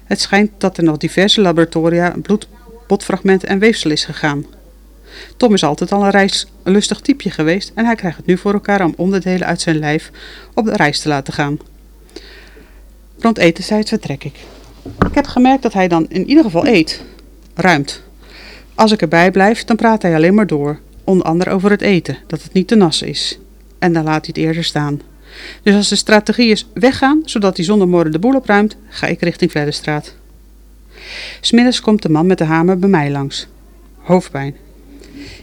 Het 0.07 0.21
schijnt 0.21 0.51
dat 0.59 0.77
er 0.77 0.85
nog 0.85 0.97
diverse 0.97 1.41
laboratoria 1.41 2.15
bloed, 2.23 2.49
botfragmenten 2.87 3.49
en 3.49 3.59
weefsel 3.59 3.91
is 3.91 4.05
gegaan. 4.05 4.47
Tom 5.37 5.55
is 5.55 5.65
altijd 5.65 5.93
al 5.93 6.05
een 6.05 6.11
reislustig 6.11 7.01
typeje 7.01 7.31
geweest 7.31 7.73
en 7.75 7.85
hij 7.85 7.95
krijgt 7.95 8.17
het 8.17 8.27
nu 8.27 8.39
voor 8.39 8.53
elkaar 8.53 8.85
om 8.85 8.95
onderdelen 8.97 9.47
uit 9.47 9.61
zijn 9.61 9.79
lijf 9.79 10.11
op 10.55 10.65
de 10.65 10.77
reis 10.77 11.01
te 11.01 11.09
laten 11.09 11.33
gaan. 11.33 11.59
Rond 13.19 13.39
etenstijd 13.39 13.89
vertrek 13.89 14.25
ik. 14.25 14.39
Ik 14.83 15.15
heb 15.15 15.27
gemerkt 15.27 15.63
dat 15.63 15.73
hij 15.73 15.89
dan 15.89 16.07
in 16.09 16.29
ieder 16.29 16.45
geval 16.45 16.67
eet. 16.67 17.03
Ruimt. 17.55 18.03
Als 18.75 18.93
ik 18.93 19.01
erbij 19.01 19.31
blijf, 19.31 19.65
dan 19.65 19.77
praat 19.77 20.03
hij 20.03 20.15
alleen 20.15 20.35
maar 20.35 20.47
door. 20.47 20.79
Onder 21.05 21.27
andere 21.27 21.51
over 21.51 21.71
het 21.71 21.81
eten, 21.81 22.19
dat 22.27 22.43
het 22.43 22.53
niet 22.53 22.69
te 22.69 22.75
nassen 22.75 23.09
is. 23.09 23.39
En 23.79 23.93
dan 23.93 24.05
laat 24.05 24.27
hij 24.27 24.35
het 24.35 24.37
eerder 24.37 24.65
staan. 24.65 25.01
Dus 25.63 25.75
als 25.75 25.89
de 25.89 25.97
strategie 25.97 26.51
is 26.51 26.67
weggaan, 26.75 27.23
zodat 27.25 27.57
hij 27.57 27.65
zonder 27.65 27.89
morgen 27.89 28.13
de 28.13 28.19
boel 28.19 28.35
opruimt, 28.35 28.77
ga 28.89 29.07
ik 29.07 29.21
richting 29.21 29.51
Vledderstraat. 29.51 30.15
Smiddags 31.41 31.81
komt 31.81 32.03
de 32.03 32.09
man 32.09 32.27
met 32.27 32.39
de 32.39 32.45
hamer 32.45 32.79
bij 32.79 32.89
mij 32.89 33.11
langs. 33.11 33.47
Hoofdpijn. 33.97 34.57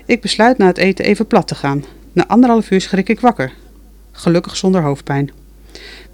Ik 0.05 0.21
besluit 0.21 0.57
na 0.57 0.65
het 0.65 0.77
eten 0.77 1.05
even 1.05 1.27
plat 1.27 1.47
te 1.47 1.55
gaan. 1.55 1.83
Na 2.13 2.27
anderhalf 2.27 2.71
uur 2.71 2.81
schrik 2.81 3.09
ik 3.09 3.19
wakker. 3.19 3.53
Gelukkig 4.11 4.57
zonder 4.57 4.81
hoofdpijn. 4.81 5.31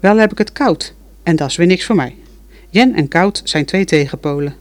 Wel 0.00 0.16
heb 0.16 0.32
ik 0.32 0.38
het 0.38 0.52
koud. 0.52 0.94
En 1.22 1.36
dat 1.36 1.50
is 1.50 1.56
weer 1.56 1.66
niks 1.66 1.84
voor 1.84 1.96
mij. 1.96 2.14
Jen 2.68 2.94
en 2.94 3.08
koud 3.08 3.40
zijn 3.44 3.64
twee 3.64 3.84
tegenpolen. 3.84 4.54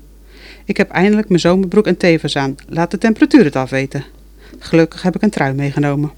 Ik 0.65 0.77
heb 0.77 0.89
eindelijk 0.89 1.27
mijn 1.27 1.39
zomerbroek 1.39 1.87
en 1.87 1.97
tevens 1.97 2.35
aan. 2.35 2.55
Laat 2.67 2.91
de 2.91 2.97
temperatuur 2.97 3.43
het 3.43 3.55
afweten. 3.55 4.05
Gelukkig 4.59 5.01
heb 5.01 5.15
ik 5.15 5.21
een 5.21 5.29
trui 5.29 5.53
meegenomen. 5.53 6.11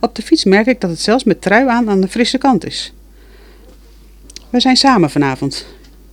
Op 0.00 0.14
de 0.14 0.22
fiets 0.22 0.44
merk 0.44 0.66
ik 0.66 0.80
dat 0.80 0.90
het 0.90 1.00
zelfs 1.00 1.24
met 1.24 1.42
trui 1.42 1.68
aan 1.68 1.90
aan 1.90 2.00
de 2.00 2.08
frisse 2.08 2.38
kant 2.38 2.66
is. 2.66 2.92
We 4.50 4.60
zijn 4.60 4.76
samen 4.76 5.10
vanavond. 5.10 5.66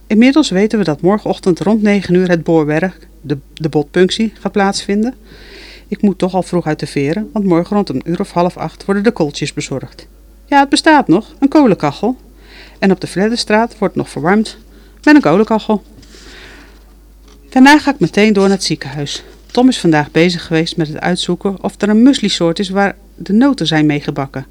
Inmiddels 0.08 0.50
weten 0.50 0.80
we 0.80 0.86
dat 0.86 1.02
morgenochtend 1.02 1.60
rond 1.60 1.82
9 1.82 2.14
uur 2.14 2.30
het 2.30 2.44
boorwerk, 2.44 3.08
de, 3.22 3.38
de 3.54 3.70
botpunctie, 3.70 4.34
gaat 4.40 4.52
plaatsvinden. 4.52 5.16
Ik 5.88 6.02
moet 6.02 6.18
toch 6.18 6.34
al 6.34 6.44
vroeg 6.44 6.66
uit 6.66 6.80
de 6.80 6.88
veren, 6.88 7.30
want 7.34 7.46
morgen 7.46 7.76
rond 7.76 7.90
een 7.90 8.02
uur 8.06 8.20
of 8.20 8.32
half 8.32 8.58
acht 8.58 8.86
worden 8.86 9.04
de 9.04 9.12
kooltjes 9.12 9.54
bezorgd. 9.54 10.08
Ja, 10.46 10.60
het 10.60 10.70
bestaat 10.70 11.08
nog, 11.08 11.34
een 11.40 11.48
kolenkachel. 11.48 12.18
En 12.80 12.92
op 12.92 13.02
de 13.02 13.08
Vledderstraat 13.08 13.78
wordt 13.78 13.96
nog 13.96 14.10
verwarmd 14.10 14.58
met 15.04 15.16
een 15.16 15.22
kolenkachel. 15.22 15.84
Daarna 17.50 17.80
ga 17.80 17.92
ik 17.92 18.00
meteen 18.00 18.34
door 18.34 18.48
naar 18.48 18.58
het 18.58 18.64
ziekenhuis. 18.64 19.24
Tom 19.52 19.68
is 19.68 19.80
vandaag 19.80 20.12
bezig 20.12 20.46
geweest 20.46 20.78
met 20.78 20.88
het 20.88 21.00
uitzoeken 21.00 21.64
of 21.64 21.82
er 21.82 21.90
een 21.90 22.04
muesli-soort 22.04 22.60
is 22.60 22.70
waar 22.70 22.96
de 23.24 23.34
noten 23.34 23.68
zijn 23.68 23.86
meegebakken, 23.86 24.46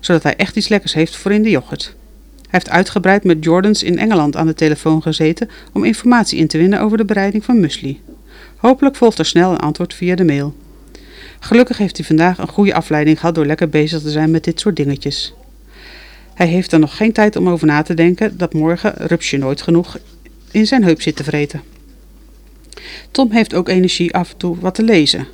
zodat 0.00 0.22
hij 0.22 0.36
echt 0.36 0.56
iets 0.56 0.68
lekkers 0.68 0.94
heeft 0.94 1.16
voor 1.16 1.32
in 1.32 1.42
de 1.42 1.50
yoghurt. 1.50 1.94
Hij 2.34 2.48
heeft 2.50 2.70
uitgebreid 2.70 3.24
met 3.24 3.44
Jordans 3.44 3.82
in 3.82 3.98
Engeland 3.98 4.36
aan 4.36 4.46
de 4.46 4.54
telefoon 4.54 5.02
gezeten 5.02 5.50
om 5.72 5.84
informatie 5.84 6.38
in 6.38 6.46
te 6.46 6.58
winnen 6.58 6.80
over 6.80 6.96
de 6.96 7.04
bereiding 7.04 7.44
van 7.44 7.60
muesli. 7.60 8.00
Hopelijk 8.56 8.96
volgt 8.96 9.18
er 9.18 9.26
snel 9.26 9.50
een 9.50 9.58
antwoord 9.58 9.94
via 9.94 10.14
de 10.14 10.24
mail. 10.24 10.54
Gelukkig 11.40 11.78
heeft 11.78 11.96
hij 11.96 12.06
vandaag 12.06 12.38
een 12.38 12.48
goede 12.48 12.74
afleiding 12.74 13.20
gehad 13.20 13.34
door 13.34 13.46
lekker 13.46 13.68
bezig 13.68 14.02
te 14.02 14.10
zijn 14.10 14.30
met 14.30 14.44
dit 14.44 14.60
soort 14.60 14.76
dingetjes. 14.76 15.34
Hij 16.34 16.46
heeft 16.46 16.72
er 16.72 16.78
nog 16.78 16.96
geen 16.96 17.12
tijd 17.12 17.36
om 17.36 17.48
over 17.48 17.66
na 17.66 17.82
te 17.82 17.94
denken 17.94 18.38
dat 18.38 18.52
morgen 18.52 18.92
Rupsje 18.96 19.36
nooit 19.36 19.62
genoeg 19.62 19.98
in 20.50 20.66
zijn 20.66 20.84
heup 20.84 21.02
zit 21.02 21.16
te 21.16 21.24
vreten. 21.24 21.62
Tom 23.10 23.30
heeft 23.30 23.54
ook 23.54 23.68
energie 23.68 24.14
af 24.14 24.30
en 24.30 24.36
toe 24.36 24.56
wat 24.60 24.74
te 24.74 24.82
lezen. 24.82 25.26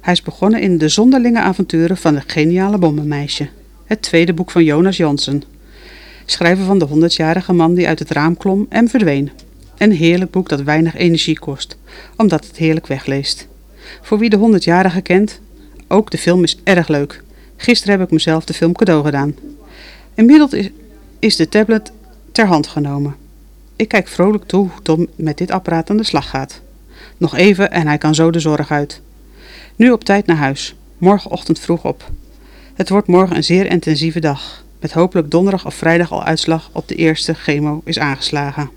Hij 0.00 0.12
is 0.12 0.22
begonnen 0.22 0.60
in 0.60 0.78
De 0.78 0.88
Zonderlinge 0.88 1.40
Avonturen 1.40 1.96
van 1.96 2.14
het 2.14 2.32
Geniale 2.32 2.78
Bommenmeisje, 2.78 3.48
het 3.84 4.02
tweede 4.02 4.32
boek 4.32 4.50
van 4.50 4.64
Jonas 4.64 4.96
Jansen. 4.96 5.42
Schrijver 6.24 6.64
van 6.64 6.78
de 6.78 6.84
honderdjarige 6.84 7.52
man 7.52 7.74
die 7.74 7.88
uit 7.88 7.98
het 7.98 8.10
raam 8.10 8.36
klom 8.36 8.66
en 8.68 8.88
verdween. 8.88 9.30
Een 9.78 9.92
heerlijk 9.92 10.30
boek 10.30 10.48
dat 10.48 10.62
weinig 10.62 10.96
energie 10.96 11.38
kost, 11.38 11.76
omdat 12.16 12.46
het 12.46 12.56
heerlijk 12.56 12.86
wegleest. 12.86 13.48
Voor 14.02 14.18
wie 14.18 14.30
de 14.30 14.36
honderdjarige 14.36 15.00
kent, 15.00 15.40
ook 15.88 16.10
de 16.10 16.18
film 16.18 16.42
is 16.42 16.58
erg 16.64 16.88
leuk. 16.88 17.22
Gisteren 17.56 17.98
heb 17.98 18.06
ik 18.06 18.12
mezelf 18.12 18.44
de 18.44 18.54
film 18.54 18.72
cadeau 18.72 19.04
gedaan. 19.04 19.34
Inmiddels 20.14 20.70
is 21.18 21.36
de 21.36 21.48
tablet 21.48 21.92
ter 22.32 22.46
hand 22.46 22.66
genomen. 22.66 23.16
Ik 23.76 23.88
kijk 23.88 24.08
vrolijk 24.08 24.44
toe 24.44 24.68
hoe 24.68 24.82
Tom 24.82 25.06
met 25.14 25.38
dit 25.38 25.50
apparaat 25.50 25.90
aan 25.90 25.96
de 25.96 26.04
slag 26.04 26.30
gaat. 26.30 26.60
Nog 27.16 27.36
even 27.36 27.70
en 27.70 27.86
hij 27.86 27.98
kan 27.98 28.14
zo 28.14 28.30
de 28.30 28.40
zorg 28.40 28.70
uit. 28.70 29.00
Nu 29.80 29.90
op 29.90 30.04
tijd 30.04 30.26
naar 30.26 30.36
huis. 30.36 30.74
Morgenochtend 30.98 31.60
vroeg 31.60 31.84
op. 31.84 32.10
Het 32.74 32.88
wordt 32.88 33.06
morgen 33.06 33.36
een 33.36 33.44
zeer 33.44 33.66
intensieve 33.66 34.20
dag. 34.20 34.64
Met 34.80 34.92
hopelijk 34.92 35.30
donderdag 35.30 35.66
of 35.66 35.74
vrijdag 35.74 36.12
al 36.12 36.24
uitslag 36.24 36.70
op 36.72 36.88
de 36.88 36.94
eerste 36.94 37.34
chemo 37.34 37.80
is 37.84 37.98
aangeslagen. 37.98 38.70